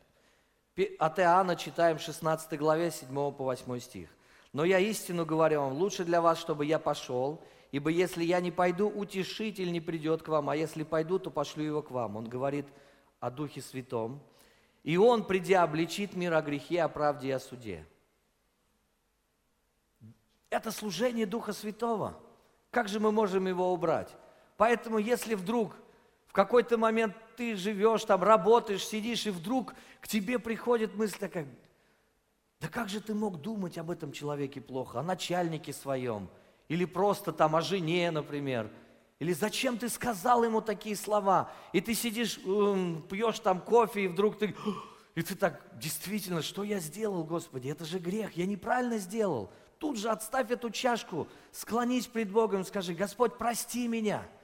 [0.98, 4.08] От Иоанна читаем 16 главе 7 по 8 стих.
[4.52, 8.52] «Но я истину говорю вам, лучше для вас, чтобы я пошел, ибо если я не
[8.52, 12.16] пойду, утешитель не придет к вам, а если пойду, то пошлю его к вам».
[12.16, 12.66] Он говорит
[13.18, 14.22] о Духе Святом.
[14.88, 17.84] «И он, придя, обличит мир о грехе, о правде и о суде».
[20.48, 22.18] Это служение Духа Святого.
[22.70, 24.08] Как же мы можем его убрать?
[24.56, 25.74] Поэтому, если вдруг
[26.26, 31.46] в какой-то момент ты живешь там, работаешь, сидишь, и вдруг к тебе приходит мысль такая,
[32.58, 36.30] да как же ты мог думать об этом человеке плохо, о начальнике своем,
[36.68, 38.70] или просто там о жене, например,
[39.18, 44.38] или зачем ты сказал ему такие слова, и ты сидишь, пьешь там кофе, и вдруг
[44.38, 44.54] ты,
[45.14, 49.50] и ты так, действительно, что я сделал, Господи, это же грех, я неправильно сделал.
[49.78, 54.26] Тут же отставь эту чашку, склонись пред Богом, скажи, Господь, прости меня–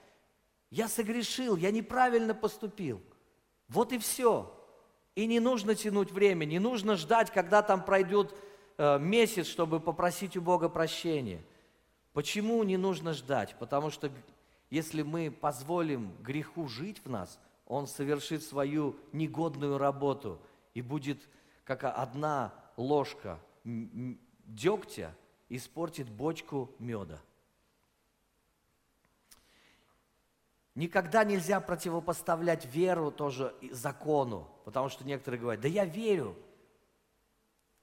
[0.75, 3.01] я согрешил, я неправильно поступил.
[3.69, 4.53] Вот и все.
[5.15, 8.35] И не нужно тянуть время, не нужно ждать, когда там пройдет
[8.77, 11.45] э, месяц, чтобы попросить у Бога прощения.
[12.13, 13.55] Почему не нужно ждать?
[13.61, 14.11] Потому что
[14.75, 20.41] если мы позволим греху жить в нас, он совершит свою негодную работу
[20.75, 21.29] и будет
[21.63, 25.15] как одна ложка дегтя
[25.49, 27.23] испортит бочку меда.
[30.75, 36.35] Никогда нельзя противопоставлять веру тоже закону, потому что некоторые говорят, да я верю,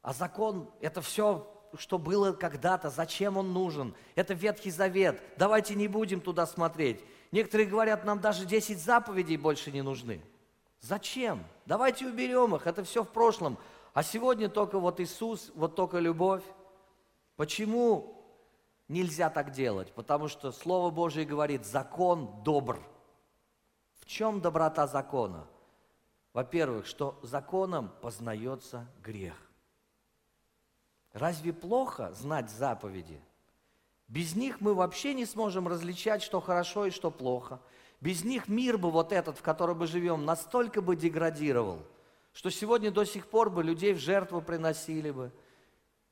[0.01, 3.93] а закон– это все, что было когда-то, зачем он нужен?
[4.15, 7.03] Это Ветхий Завет, давайте не будем туда смотреть.
[7.31, 10.21] Некоторые говорят, нам даже 10 заповедей больше не нужны.
[10.81, 11.43] Зачем?
[11.65, 13.57] Давайте уберем их, это все в прошлом.
[13.93, 16.43] А сегодня только вот Иисус, вот только любовь.
[17.35, 18.21] Почему
[18.87, 22.79] нельзя так делать, потому что Слово Божие говорит, закон добр.
[23.99, 25.47] В чем доброта закона?
[26.33, 29.35] Во-первых, что законом познается грех.
[31.13, 33.19] Разве плохо знать заповеди?
[34.07, 37.59] Без них мы вообще не сможем различать, что хорошо и что плохо.
[37.99, 41.85] Без них мир бы вот этот, в котором мы живем, настолько бы деградировал,
[42.33, 45.31] что сегодня до сих пор бы людей в жертву приносили бы–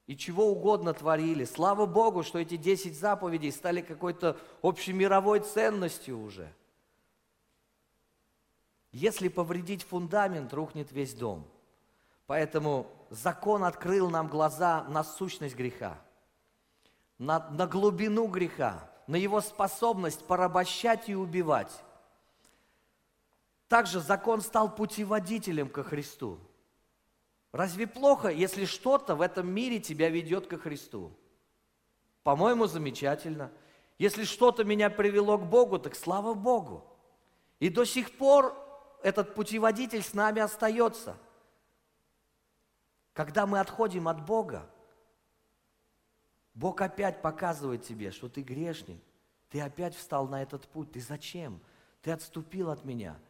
[0.10, 1.46] и чего угодно творили.
[1.46, 6.52] Слава Богу, что эти 10 заповедей стали какой-то общемировой ценностью уже.
[8.92, 11.48] Если повредить фундамент, рухнет весь дом.
[12.26, 16.00] Поэтому закон открыл нам глаза на сущность греха,
[17.17, 21.84] на, на глубину греха, на его способность порабощать и убивать.
[23.67, 26.39] Также закон стал путеводителем ко Христу.
[27.52, 31.12] Разве плохо, если что-то в этом мире тебя ведет ко Христу?
[32.24, 33.52] По-моему, замечательно.
[33.98, 36.86] Если что-то меня привело к Богу, так слава Богу.
[37.60, 38.56] И до сих пор
[39.02, 41.17] этот путеводитель с нами остается.
[43.19, 44.65] Когда мы отходим от Бога,
[46.53, 49.03] Бог опять показывает тебе, что ты грешник.
[49.49, 50.93] Ты опять встал на этот путь.
[50.93, 51.60] Ты зачем?
[52.01, 53.19] Ты отступил от меня–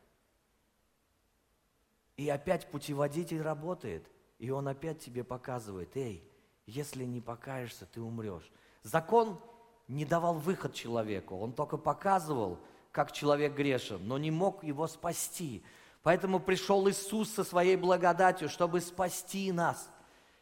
[2.19, 4.05] и опять путеводитель работает,
[4.39, 6.29] и он опять тебе показывает, эй,
[6.65, 8.51] если не покаешься, ты умрешь.
[8.83, 9.39] Закон
[9.87, 12.59] не давал выход человеку, он только показывал,
[12.91, 15.63] как человек грешен, но не мог его спасти.
[16.03, 19.89] Поэтому пришел Иисус со своей благодатью, чтобы спасти нас.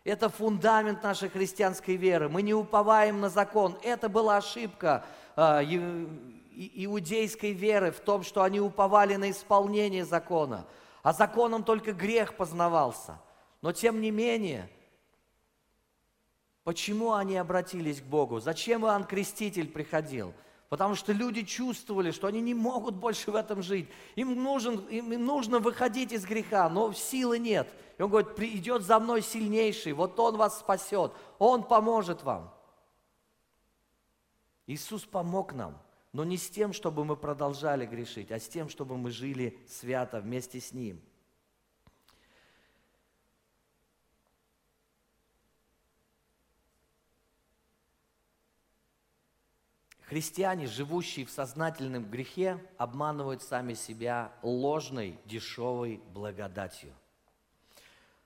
[0.03, 2.29] Это фундамент нашей христианской веры.
[2.29, 3.77] Мы не уповаем на закон.
[3.83, 5.05] Это была ошибка
[5.35, 5.63] э,
[6.53, 10.65] иудейской веры в том, что они уповали на исполнение закона
[11.07, 13.17] а законом только грех познавался.
[13.61, 14.69] Но тем не менее,
[16.65, 18.41] почему они обратились к Богу?
[18.41, 20.33] Зачем Иоанн Креститель приходил?
[20.69, 23.87] Потому что люди чувствовали, что они не могут больше в этом жить.
[24.15, 27.73] Им, нужен, им нужно выходить из греха, но силы нет.
[27.97, 32.53] И он говорит, идет за мной сильнейший, вот он вас спасет, он поможет вам.
[34.67, 38.97] Иисус помог нам, но не с тем, чтобы мы продолжали грешить, а с тем, чтобы
[38.97, 41.01] мы жили свято вместе с Ним.
[50.07, 56.93] Христиане, живущие в сознательном грехе, обманывают сами себя ложной, дешевой благодатью.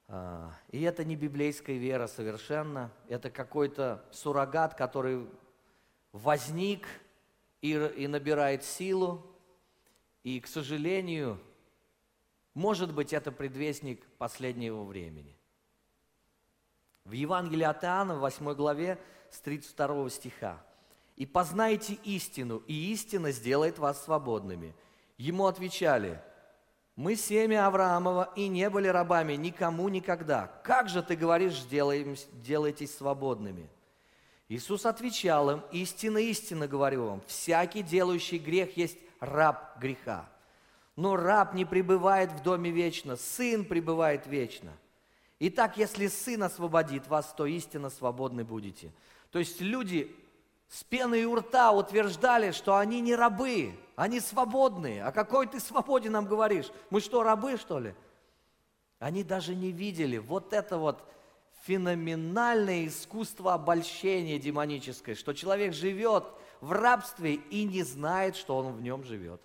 [0.08, 5.28] А, и это не библейская вера совершенно, это какой-то суррогат, который
[6.12, 6.88] возник
[7.62, 9.26] и, и набирает силу,
[10.22, 11.40] и, к сожалению,
[12.54, 15.36] может быть, это предвестник последнего времени.
[17.06, 19.00] В Евангелии от Иоанна, в 8 главе,
[19.32, 20.64] с 32 стиха
[21.22, 24.74] и познайте истину, и истина сделает вас свободными.
[25.20, 26.20] Ему отвечали,
[26.96, 30.48] мы семя Авраамова и не были рабами никому никогда.
[30.64, 33.70] Как же ты говоришь, сделаем, делайтесь свободными?
[34.50, 40.28] Иисус отвечал им, истинно, истинно говорю вам, всякий делающий грех есть раб греха.
[40.96, 44.72] Но раб не пребывает в доме вечно, сын пребывает вечно.
[45.38, 48.92] Итак, если сын освободит вас, то истинно свободны будете.
[49.30, 50.16] То есть люди
[50.72, 55.04] с пеной у рта утверждали, что они не рабы, они свободные.
[55.04, 56.72] А какой ты свободе нам говоришь?
[56.90, 57.94] Мы что, рабы, что ли?
[58.98, 61.06] Они даже не видели вот это вот
[61.64, 66.24] феноменальное искусство обольщения демоническое, что человек живет
[66.62, 69.42] в рабстве и не знает, что он в нем живет.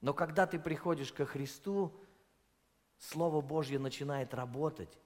[0.00, 1.92] Но когда ты приходишь ко Христу,
[2.98, 4.98] Слово Божье начинает работать.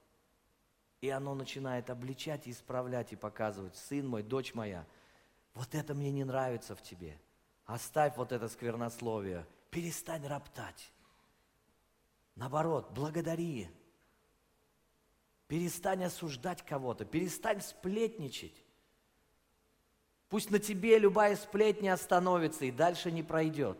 [1.00, 4.84] И оно начинает обличать и исправлять и показывать, сын мой, дочь моя,
[5.54, 7.18] вот это мне не нравится в тебе.
[7.66, 10.92] Оставь вот это сквернословие, перестань роптать.
[12.34, 13.68] Наоборот, благодари.
[15.48, 18.64] Перестань осуждать кого-то, перестань сплетничать.
[20.28, 23.78] Пусть на тебе любая сплетня остановится и дальше не пройдет.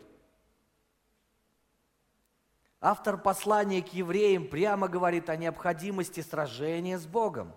[2.81, 7.51] Автор послания к евреям прямо говорит о необходимости сражения с Богом.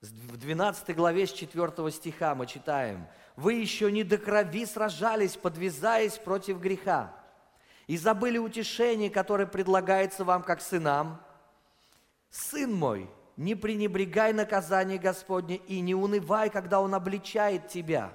[0.00, 6.18] В 12 главе с 4 стиха мы читаем, «Вы еще не до крови сражались, подвязаясь
[6.18, 7.12] против греха,
[7.88, 11.20] и забыли утешение, которое предлагается вам как сынам.
[12.30, 18.12] Сын мой, не пренебрегай наказание Господне и не унывай, когда Он обличает тебя,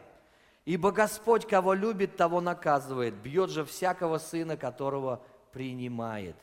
[0.63, 5.21] ибо Господь, кого любит, того наказывает, бьет же всякого сына, которого
[5.53, 6.35] принимает.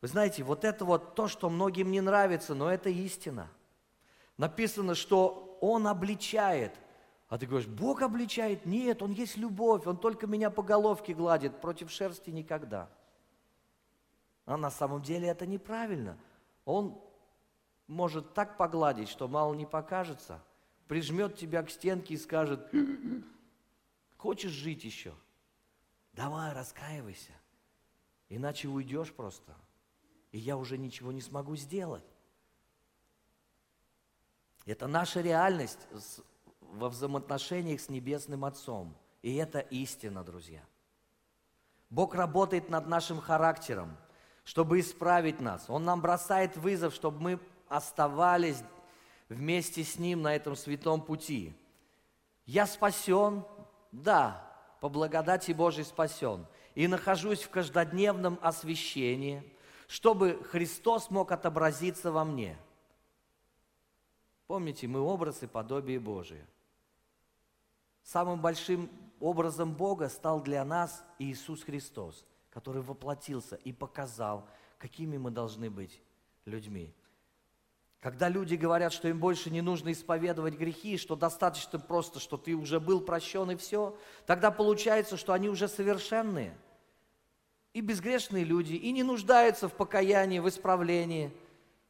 [0.00, 3.48] Вы знаете, вот это вот то, что многим не нравится, но это истина.
[4.36, 6.78] Написано, что Он обличает.
[7.28, 8.66] А ты говоришь, Бог обличает?
[8.66, 12.90] Нет, Он есть любовь, Он только меня по головке гладит, против шерсти никогда.
[14.44, 16.18] А на самом деле это неправильно.
[16.64, 17.00] Он
[17.86, 20.42] может так погладить, что мало не покажется,
[20.88, 22.70] прижмет тебя к стенке и скажет,
[24.16, 25.14] хочешь жить еще?
[26.12, 27.32] Давай, раскаивайся.
[28.34, 29.54] Иначе уйдешь просто,
[30.30, 32.06] и я уже ничего не смогу сделать.
[34.64, 35.86] Это наша реальность
[36.62, 38.96] во взаимоотношениях с Небесным Отцом.
[39.20, 40.64] И это истина, друзья.
[41.90, 43.98] Бог работает над нашим характером,
[44.44, 45.68] чтобы исправить нас.
[45.68, 48.62] Он нам бросает вызов, чтобы мы оставались
[49.28, 51.54] вместе с Ним на этом святом пути.
[52.46, 53.44] Я спасен,
[53.90, 59.42] да, по благодати Божьей спасен и нахожусь в каждодневном освящении,
[59.86, 62.56] чтобы Христос мог отобразиться во мне.
[64.46, 66.46] Помните, мы образ и подобие Божие.
[68.02, 74.48] Самым большим образом Бога стал для нас Иисус Христос, который воплотился и показал,
[74.78, 76.00] какими мы должны быть
[76.44, 76.92] людьми.
[78.02, 82.56] Когда люди говорят, что им больше не нужно исповедовать грехи, что достаточно просто, что ты
[82.56, 83.96] уже был прощен и все,
[84.26, 86.58] тогда получается, что они уже совершенные.
[87.74, 91.30] И безгрешные люди, и не нуждаются в покаянии, в исправлении.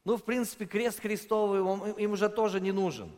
[0.05, 1.61] Ну, в принципе, крест Христовый
[1.97, 3.11] им уже тоже не нужен.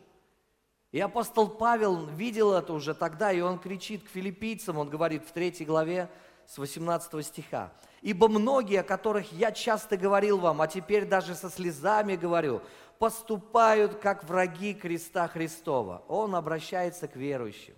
[0.93, 5.33] И апостол Павел видел это уже тогда, и он кричит к филиппийцам, он говорит в
[5.33, 6.09] третьей главе
[6.47, 7.71] с 18 стиха.
[8.01, 12.61] «Ибо многие, о которых я часто говорил вам, а теперь даже со слезами говорю,
[12.99, 16.03] поступают как враги креста Христова.
[16.07, 17.75] Он обращается к верующим.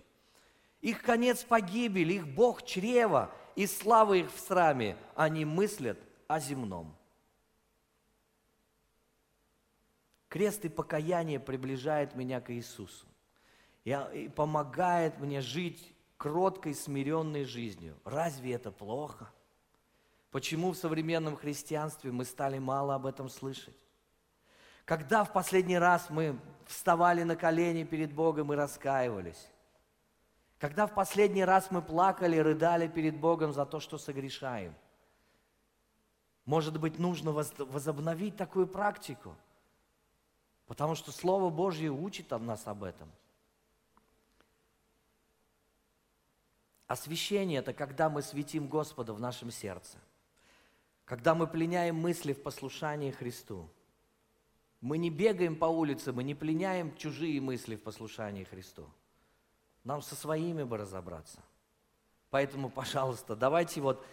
[0.80, 4.96] Их конец погибель, их Бог чрева, и слава их в сраме.
[5.16, 5.98] Они мыслят
[6.28, 6.94] о земном.
[10.28, 13.06] Крест и покаяние приближает меня к Иисусу.
[13.84, 17.96] и, помогает мне жить кроткой, смиренной жизнью.
[18.04, 19.30] Разве это плохо?
[20.30, 23.76] Почему в современном христианстве мы стали мало об этом слышать?
[24.84, 29.48] Когда в последний раз мы вставали на колени перед Богом и раскаивались?
[30.58, 34.74] Когда в последний раз мы плакали, рыдали перед Богом за то, что согрешаем?
[36.44, 39.36] Может быть, нужно возобновить такую практику,
[40.66, 43.08] потому что Слово Божье учит нас об этом.
[46.88, 49.98] Освящение– это когда мы светим Господа в нашем сердце,
[51.04, 53.68] когда мы пленяем мысли в послушании Христу.
[54.80, 58.90] Мы не бегаем по улице, мы не пленяем чужие мысли в послушании Христу–
[59.88, 61.38] нам со своими бы разобраться.
[62.30, 64.04] Поэтому, пожалуйста, давайте вот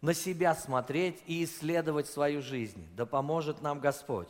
[0.00, 2.88] на себя смотреть и исследовать свою жизнь.
[2.94, 4.28] Да поможет нам Господь.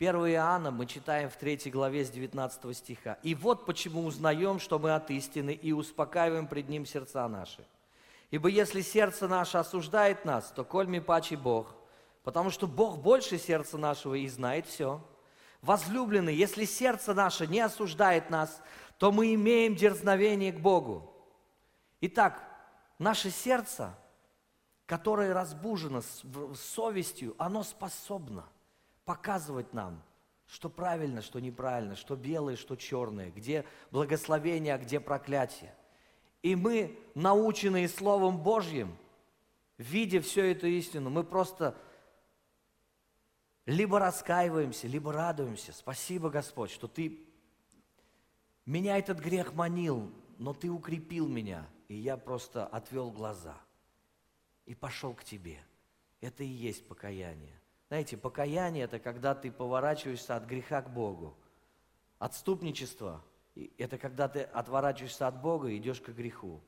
[0.00, 3.18] 1 Иоанна мы читаем в 3 главе с 19 стиха.
[3.22, 7.66] «И вот почему узнаем, что мы от истины, и успокаиваем пред Ним сердца наши.
[8.30, 11.74] Ибо если сердце наше осуждает нас, то коль ми паче Бог,
[12.22, 15.02] потому что Бог больше сердца нашего и знает все».
[15.60, 18.62] Возлюбленный, если сердце наше не осуждает нас,
[18.96, 21.12] то мы имеем дерзновение к Богу.
[22.00, 22.42] Итак,
[22.98, 23.94] наше сердце,
[24.86, 26.00] которое разбужено
[26.54, 28.46] совестью, оно способно
[29.10, 30.00] показывать нам,
[30.46, 35.74] что правильно, что неправильно, что белое, что черное, где благословение, а где проклятие.
[36.42, 38.96] И мы, наученные Словом Божьим,
[39.78, 41.76] видя всю эту истину, мы просто
[43.66, 45.72] либо раскаиваемся, либо радуемся.
[45.72, 47.26] Спасибо, Господь, что Ты
[48.64, 53.60] меня этот грех манил, но Ты укрепил меня, и я просто отвел глаза
[54.66, 55.58] и пошел к Тебе.
[56.20, 57.59] Это и есть покаяние.
[57.90, 61.36] Знаете, покаяние– это когда ты поворачиваешься от греха к Богу.
[62.20, 63.20] Отступничество–
[63.78, 66.60] это когда ты отворачиваешься от Бога и идешь к греху.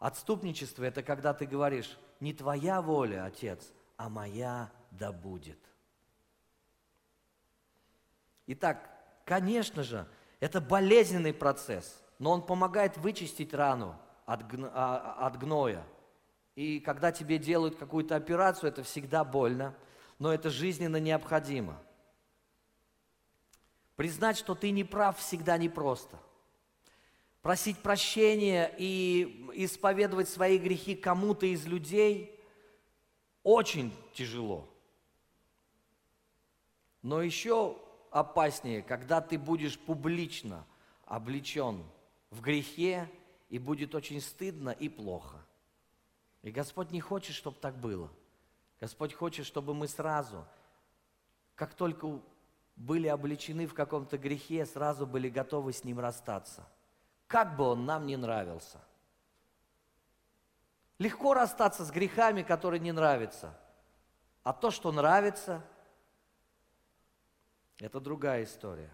[0.00, 5.58] Отступничество– это когда ты говоришь, не твоя воля, Отец, а моя да будет.
[8.46, 8.88] Итак,
[9.26, 10.08] конечно же,
[10.40, 14.40] это болезненный процесс, но он помогает вычистить рану от,
[14.72, 15.84] а, от гноя.
[16.54, 19.74] И когда тебе делают какую-то операцию, это всегда больно,
[20.20, 21.82] но это жизненно необходимо.
[23.96, 26.20] Признать, что ты не прав, всегда непросто.
[27.42, 32.38] Просить прощения и исповедовать свои грехи кому-то из людей
[33.42, 34.68] очень тяжело.
[37.00, 37.78] Но еще
[38.10, 40.66] опаснее, когда ты будешь публично
[41.06, 41.82] облечен
[42.30, 43.10] в грехе,
[43.48, 45.44] и будет очень стыдно и плохо.
[46.42, 48.10] И Господь не хочет, чтобы так было.
[48.80, 50.46] Господь хочет, чтобы мы сразу,
[51.54, 52.20] как только
[52.76, 56.66] были обличены в каком-то грехе, сразу были готовы с ним расстаться.
[57.26, 58.80] Как бы он нам не нравился.
[60.98, 63.54] Легко расстаться с грехами, которые не нравятся.
[64.42, 65.62] А то, что нравится–
[67.78, 68.90] это другая история.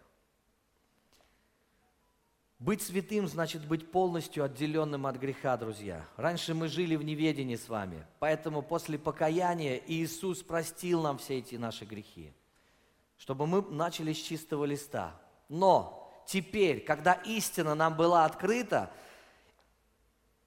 [2.59, 6.07] Быть святым значит быть полностью отделенным от греха, друзья.
[6.17, 11.57] Раньше мы жили в неведении с вами, поэтому после покаяния Иисус простил нам все эти
[11.57, 12.33] наши грехи,
[13.19, 15.21] чтобы мы начали с чистого листа.
[15.51, 18.91] Но теперь, когда истина нам была открыта,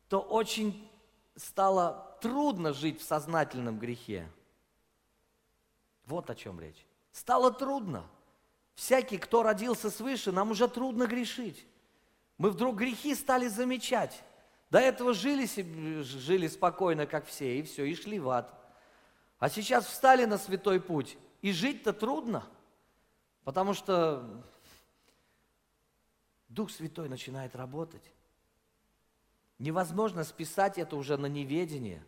[0.08, 0.90] то очень
[1.36, 4.28] стало трудно жить в сознательном грехе.
[6.06, 6.88] Вот о чем речь.
[7.12, 8.04] Стало трудно.
[8.74, 11.68] Всякий, кто родился свыше, нам уже трудно грешить.
[12.40, 14.24] Мы вдруг грехи стали замечать.
[14.72, 15.46] До этого жили,
[16.02, 18.56] жили спокойно, как все, и все, и шли в ад.
[19.40, 22.48] А сейчас встали на святой путь, и жить-то трудно,
[23.44, 24.44] потому что
[26.48, 28.12] Дух Святой начинает работать.
[29.58, 32.04] Невозможно списать это уже на неведение.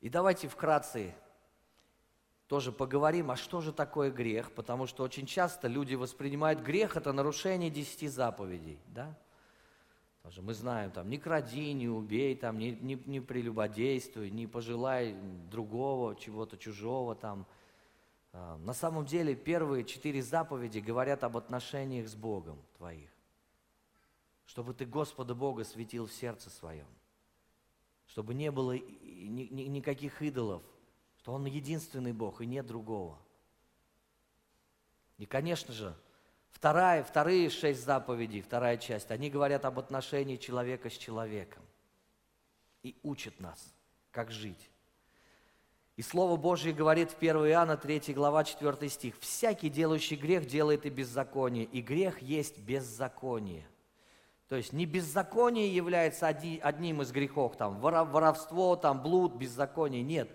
[0.00, 1.14] И давайте вкратце
[2.50, 7.12] тоже поговорим, а что же такое грех, потому что очень часто люди воспринимают грех это
[7.12, 9.16] нарушение десяти заповедей, да?
[10.24, 15.14] Тоже мы знаем, там, не кради, не убей, там, не, не, не прелюбодействуй, не пожелай
[15.48, 17.46] другого, чего-то чужого, там.
[18.32, 23.10] А, на самом деле первые четыре заповеди говорят об отношениях с Богом твоих.
[24.46, 26.88] Чтобы ты Господа Бога светил в сердце своем.
[28.08, 30.64] Чтобы не было никаких идолов,
[31.20, 33.18] что Он единственный Бог и нет другого.
[35.18, 35.94] И, конечно же,
[36.48, 41.62] вторая, вторые шесть заповедей, вторая часть, они говорят об отношении человека с человеком
[42.82, 43.74] и учат нас,
[44.12, 44.70] как жить.
[45.96, 49.18] И Слово Божье говорит в 1 Иоанна 3 глава 4 стих.
[49.20, 53.66] «Всякий, делающий грех, делает и беззаконие, и грех есть беззаконие».
[54.48, 60.30] То есть не беззаконие является одним из грехов, там, воровство, там, блуд, беззаконие, нет.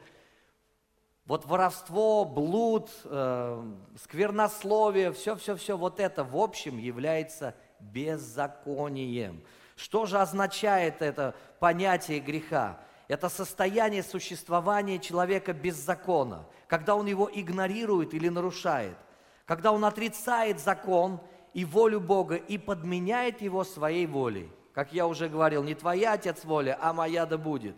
[1.25, 3.73] Вот воровство, блуд, э,
[4.03, 9.43] сквернословие, все-все-все, вот это в общем является беззаконием.
[9.75, 12.79] Что же означает это понятие греха?
[13.07, 18.97] это состояние существования человека без закона, когда он его игнорирует или нарушает,
[19.45, 21.19] когда он отрицает закон
[21.53, 24.51] и волю Бога и подменяет его своей волей.
[24.73, 27.77] Как я уже говорил, не твоя, Отец, воля, а моя да будет.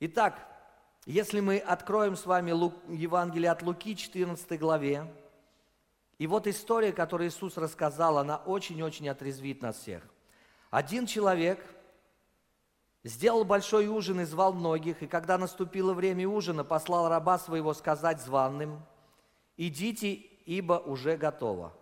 [0.00, 0.46] Итак,
[1.06, 2.50] если мы откроем с вами
[2.92, 5.10] Евангелие от Луки, 14 главе,
[6.18, 10.02] и вот история, которую Иисус рассказал, она очень-очень отрезвит нас всех.
[10.70, 11.64] Один человек–
[13.06, 18.20] Сделал большой ужин и звал многих, и когда наступило время ужина, послал раба своего сказать
[18.20, 18.84] званным,
[19.56, 21.72] «Идите, ибо уже готово».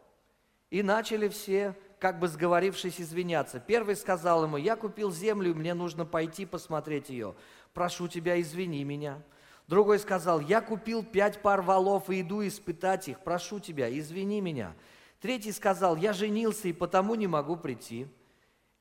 [0.69, 3.59] И начали все, как бы сговорившись, извиняться.
[3.59, 7.35] Первый сказал ему, «Я купил землю, мне нужно пойти посмотреть ее.
[7.75, 9.21] Прошу тебя, извини меня».
[9.67, 13.21] Другой сказал, «Я купил пять пар валов и иду испытать их.
[13.21, 14.75] Прошу тебя, извини меня».
[15.21, 18.07] Третий сказал, «Я женился и потому не могу прийти».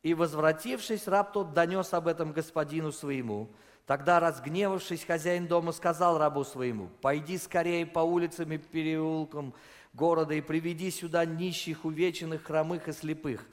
[0.03, 3.49] И, возвратившись, раб тот донес об этом господину своему.
[3.85, 9.53] Тогда, разгневавшись, хозяин дома сказал рабу своему, «Пойди скорее по улицам и переулкам
[9.93, 13.45] города и приведи сюда нищих, увеченных, хромых и слепых».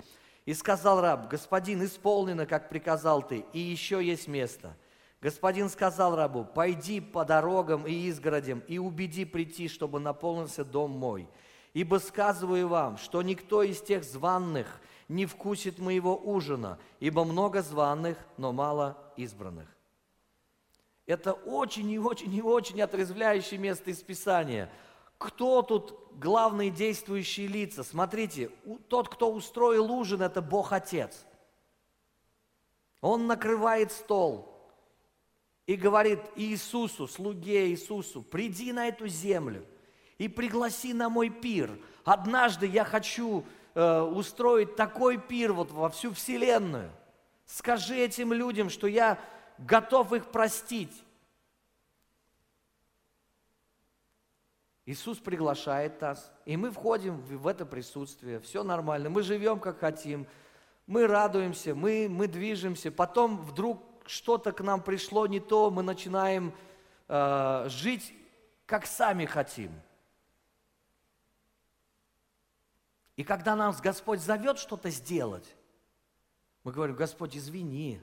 [0.45, 4.77] И сказал раб, «Господин, исполнено, как приказал ты, и еще есть место».
[5.21, 11.29] Господин сказал рабу, «Пойди по дорогам и изгородям и убеди прийти, чтобы наполнился дом мой.
[11.75, 18.17] Ибо сказываю вам, что никто из тех званных– не вкусит моего ужина, ибо много званых,
[18.37, 19.69] но мало избранных.
[21.05, 24.71] Это очень и очень и очень отрезвляющее место из Писания.
[25.19, 27.83] Кто тут главные действующие лица?
[27.83, 28.53] Смотрите,
[28.89, 31.27] тот, кто устроил ужин, это Бог Отец.
[33.01, 34.50] Он накрывает стол
[35.67, 39.65] и говорит Иисусу, слуге Иисусу, приди на эту землю
[40.19, 41.79] и пригласи на мой пир.
[42.05, 43.45] Однажды я хочу
[43.75, 46.91] э, устроить такой пир вот во всю вселенную.
[47.47, 49.19] Скажи этим людям, что я
[49.59, 51.05] готов их простить.
[54.87, 60.27] Иисус приглашает нас, и мы входим в это присутствие, все нормально, мы живем как хотим,
[60.87, 63.81] мы радуемся, мы, мы движемся, потом вдруг
[64.11, 66.53] что-то к нам пришло не то, мы начинаем
[67.09, 68.13] э, жить
[68.67, 69.73] как сами хотим–
[73.21, 75.45] И когда нас Господь зовет что-то сделать,
[76.65, 78.01] мы говорим, Господь, извини,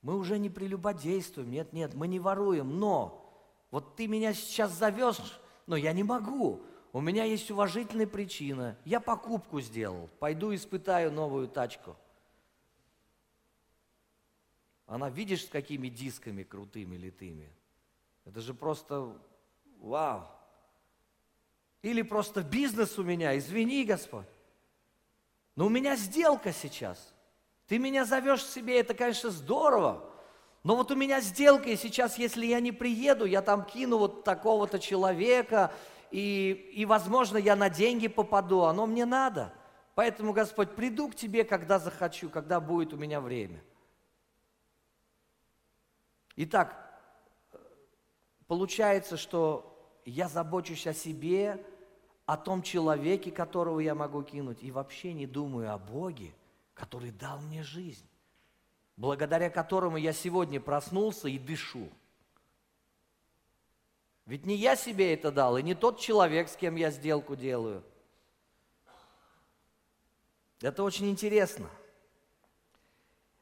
[0.00, 3.32] мы уже не прелюбодействуем, нет, нет, мы не воруем, но
[3.70, 6.62] вот ты меня сейчас зовешь, но я не могу,
[6.92, 11.94] у меня есть уважительная причина, я покупку сделал, пойду испытаю новую тачку.
[14.86, 17.50] Она, видишь, с какими дисками крутыми литыми?
[18.24, 19.16] Это же просто
[19.78, 20.28] вау!
[21.82, 24.26] Или просто бизнес у меня, извини, Господь.
[25.56, 27.12] Но у меня сделка сейчас.
[27.66, 30.08] Ты меня зовешь себе, это, конечно, здорово.
[30.62, 34.22] Но вот у меня сделка, и сейчас, если я не приеду, я там кину вот
[34.22, 35.72] такого-то человека,
[36.12, 39.52] и, и, возможно, я на деньги попаду, оно мне надо.
[39.94, 43.62] Поэтому, Господь, приду к Тебе, когда захочу, когда будет у меня время.
[46.36, 46.76] Итак,
[48.46, 49.68] получается, что
[50.04, 51.64] я забочусь о себе,
[52.26, 56.32] о том человеке, которого я могу кинуть, и вообще не думаю о Боге,
[56.74, 58.08] который дал мне жизнь,
[58.96, 61.90] благодаря которому я сегодня проснулся и дышу.
[64.24, 67.82] Ведь не я себе это дал, и не тот человек, с кем я сделку делаю.
[70.60, 71.68] Это очень интересно.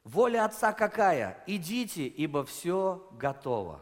[0.03, 1.43] Воля Отца какая?
[1.45, 3.81] Идите, ибо все готово.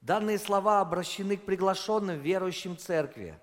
[0.00, 3.40] Данные слова обращены к приглашенным верующим церкви.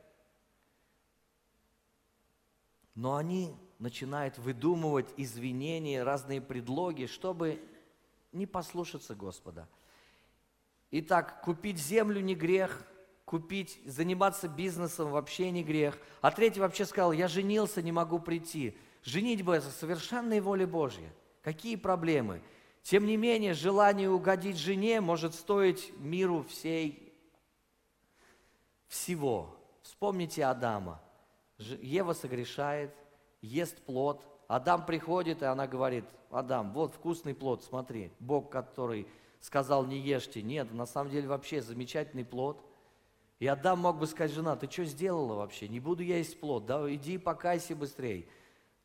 [2.93, 7.63] Но они начинают выдумывать извинения, разные предлоги, чтобы
[8.31, 9.67] не послушаться Господа.
[10.91, 12.85] Итак, купить землю не грех,
[13.25, 15.97] купить, заниматься бизнесом вообще не грех.
[16.19, 18.77] А третий вообще сказал, я женился, не могу прийти.
[19.03, 21.11] Женитьба– это совершенная воля Божья.
[21.41, 22.41] Какие проблемы?
[22.83, 27.13] Тем не менее, желание угодить жене может стоить миру всей,
[28.87, 29.55] всего.
[29.81, 31.01] Вспомните Адама.
[31.57, 32.93] Ева согрешает,
[33.41, 34.25] ест плод.
[34.47, 39.07] Адам приходит, и она говорит, Адам, вот вкусный плод, смотри, Бог, который
[39.39, 40.41] сказал, не ешьте.
[40.41, 42.63] Нет, на самом деле вообще замечательный плод.
[43.39, 45.67] И Адам мог бы сказать, жена, ты что сделала вообще?
[45.67, 46.65] Не буду я есть плод.
[46.65, 48.27] Да, иди покайся быстрее.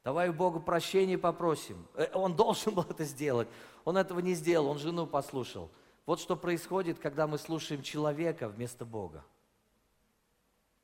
[0.07, 1.85] Давай у Бога прощения попросим.
[1.95, 3.49] Э, он должен был это сделать.
[3.85, 5.69] Он этого не сделал, он жену послушал.
[6.07, 9.25] Вот что происходит, когда мы слушаем человека вместо Бога.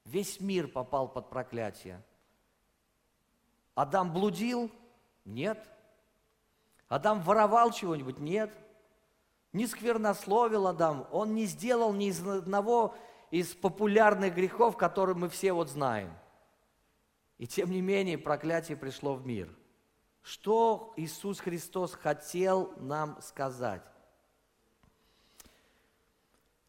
[0.05, 2.03] Весь мир попал под проклятие.
[3.77, 4.73] Адам блудил?
[5.25, 5.69] Нет.
[6.89, 8.19] Адам воровал чего-нибудь?
[8.19, 8.53] Нет.
[9.53, 11.07] Не сквернословил Адам.
[11.13, 12.97] Он не сделал ни из одного
[13.31, 16.13] из популярных грехов, которые мы все вот знаем.
[17.43, 19.53] И тем не менее проклятие пришло в мир.
[20.23, 23.83] Что Иисус Христос хотел нам сказать?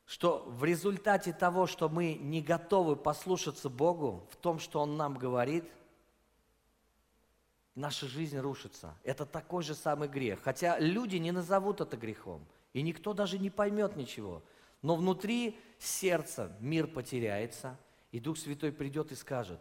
[0.08, 5.14] Что в результате того, что мы не готовы послушаться Богу в том, что Он нам
[5.14, 5.72] говорит–
[7.76, 8.96] наша жизнь рушится.
[9.04, 10.42] Это такой же самый грех.
[10.42, 12.44] Хотя люди не назовут это грехом,
[12.74, 14.42] и никто даже не поймет ничего.
[14.82, 17.78] Но внутри сердца мир потеряется,
[18.12, 19.60] и Дух Святой придет и скажет,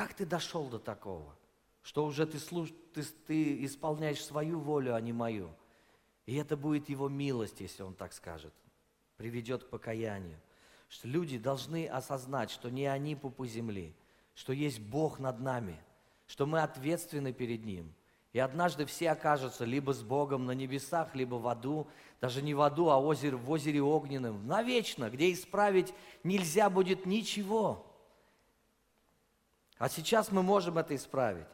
[0.00, 1.36] как ты дошел до такого,
[1.82, 2.70] что уже ты, слуш...
[2.94, 5.50] ты, ты исполняешь свою волю, а не мою.
[6.26, 8.54] И это будет Его милость, если Он так скажет,
[9.16, 10.40] приведет к покаянию.
[10.88, 13.94] Что люди должны осознать, что не они пупы земли,
[14.34, 15.78] что есть Бог над нами–
[16.30, 17.92] что мы ответственны перед Ним.
[18.32, 21.88] И однажды все окажутся либо с Богом на небесах, либо в аду,
[22.20, 25.92] даже не в аду, а озере, в озере огненном, навечно, где исправить
[26.22, 27.89] нельзя будет ничего.
[29.80, 31.48] А сейчас мы можем это исправить.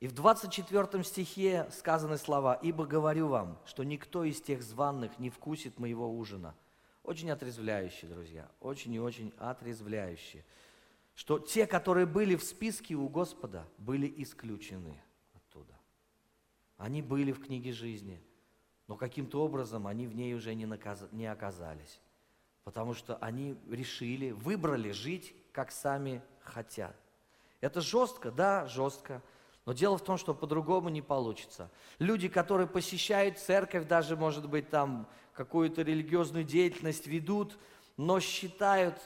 [0.00, 5.28] И в 24 стихе сказаны слова, «Ибо говорю вам, что никто из тех званных не
[5.28, 6.54] вкусит моего ужина».
[7.02, 10.46] Очень отрезвляющие, друзья, очень и очень отрезвляющие
[11.14, 15.00] что те, которые были в списке у Господа, были исключены
[15.34, 15.78] оттуда.
[16.76, 18.20] Они были в книге жизни,
[18.88, 21.06] но каким-то образом они в ней уже не, наказ...
[21.12, 22.00] не оказались,
[22.64, 26.96] потому что они решили, выбрали жить, как сами хотят.
[27.60, 29.22] Это жестко, да, жестко,
[29.64, 31.70] но дело в том, что по-другому не получится.
[31.98, 37.58] Люди, которые посещают церковь, даже, может быть, там какую-то религиозную деятельность ведут,
[37.96, 38.96] но считают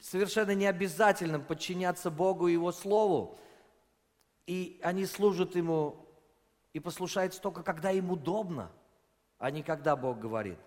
[0.00, 3.38] совершенно не обязательным подчиняться Богу и Его Слову.
[4.46, 6.04] И они служат Ему
[6.72, 8.70] и послушаются только, когда им удобно,
[9.38, 10.58] а не когда Бог говорит.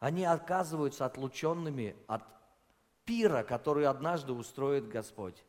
[0.00, 2.22] Они оказываются отлученными от
[3.04, 5.44] пира, который однажды устроит Господь.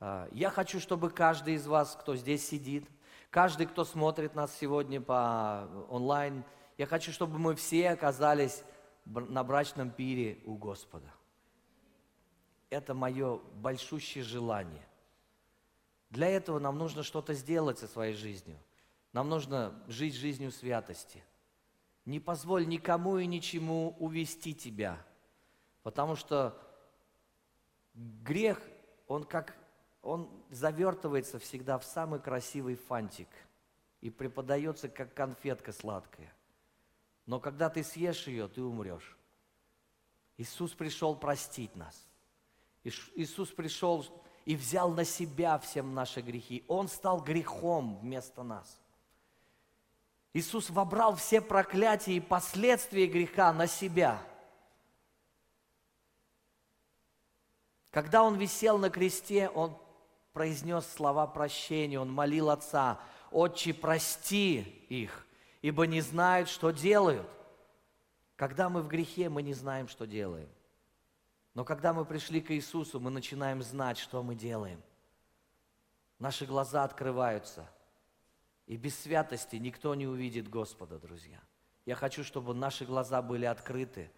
[0.00, 2.88] А, я хочу, чтобы каждый из вас, кто здесь сидит,
[3.28, 6.42] каждый, кто смотрит нас сегодня по онлайн,
[6.78, 8.64] я хочу, чтобы мы все оказались
[9.04, 11.12] на брачном пире у Господа.
[12.70, 14.86] Это мое большущее желание.
[16.08, 18.58] Для этого нам нужно что-то сделать со своей жизнью.
[19.12, 21.22] Нам нужно жить жизнью святости.
[22.10, 25.00] Не позволь никому и ничему увести тебя.
[25.84, 26.60] Потому что
[27.94, 28.60] грех,
[29.06, 29.56] он как,
[30.02, 33.28] он завертывается всегда в самый красивый фантик
[34.00, 36.34] и преподается как конфетка сладкая.
[37.26, 39.16] Но когда ты съешь ее, ты умрешь.
[40.36, 42.08] Иисус пришел простить нас.
[42.82, 44.04] Иисус пришел
[44.46, 46.64] и взял на себя все наши грехи.
[46.66, 48.79] Он стал грехом вместо нас.
[50.32, 54.22] Иисус вобрал все проклятия и последствия греха на себя.
[57.90, 59.76] Когда Он висел на кресте, Он
[60.32, 63.00] произнес слова прощения, Он молил Отца,
[63.32, 65.26] «Отче, прости их,
[65.62, 67.28] ибо не знают, что делают».
[68.36, 70.48] Когда мы в грехе, мы не знаем, что делаем.
[71.54, 74.80] Но когда мы пришли к Иисусу, мы начинаем знать, что мы делаем.
[76.18, 77.68] Наши глаза открываются.
[78.70, 81.40] И без святости никто не увидит Господа, друзья.
[81.86, 84.12] Я хочу, чтобы наши глаза были открыты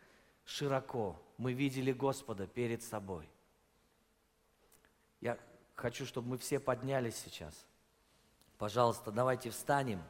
[0.45, 1.19] широко.
[1.39, 3.27] Мы видели Господа перед собой.
[5.23, 5.39] Я
[5.75, 7.65] хочу, чтобы мы все поднялись сейчас.
[8.59, 10.03] Пожалуйста, давайте встанем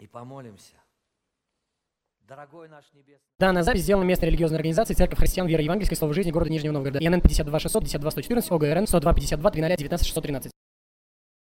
[0.00, 0.74] и помолимся.
[2.26, 3.20] Дорогой наш небесный...
[3.38, 6.98] Данная запись сделана местной религиозной организацией Церковь Христиан Веры Евангельской Слова Жизни города Нижнего Новгорода.
[6.98, 10.51] ИНН 52 600 52 114 ОГРН 102 52 300 19 613.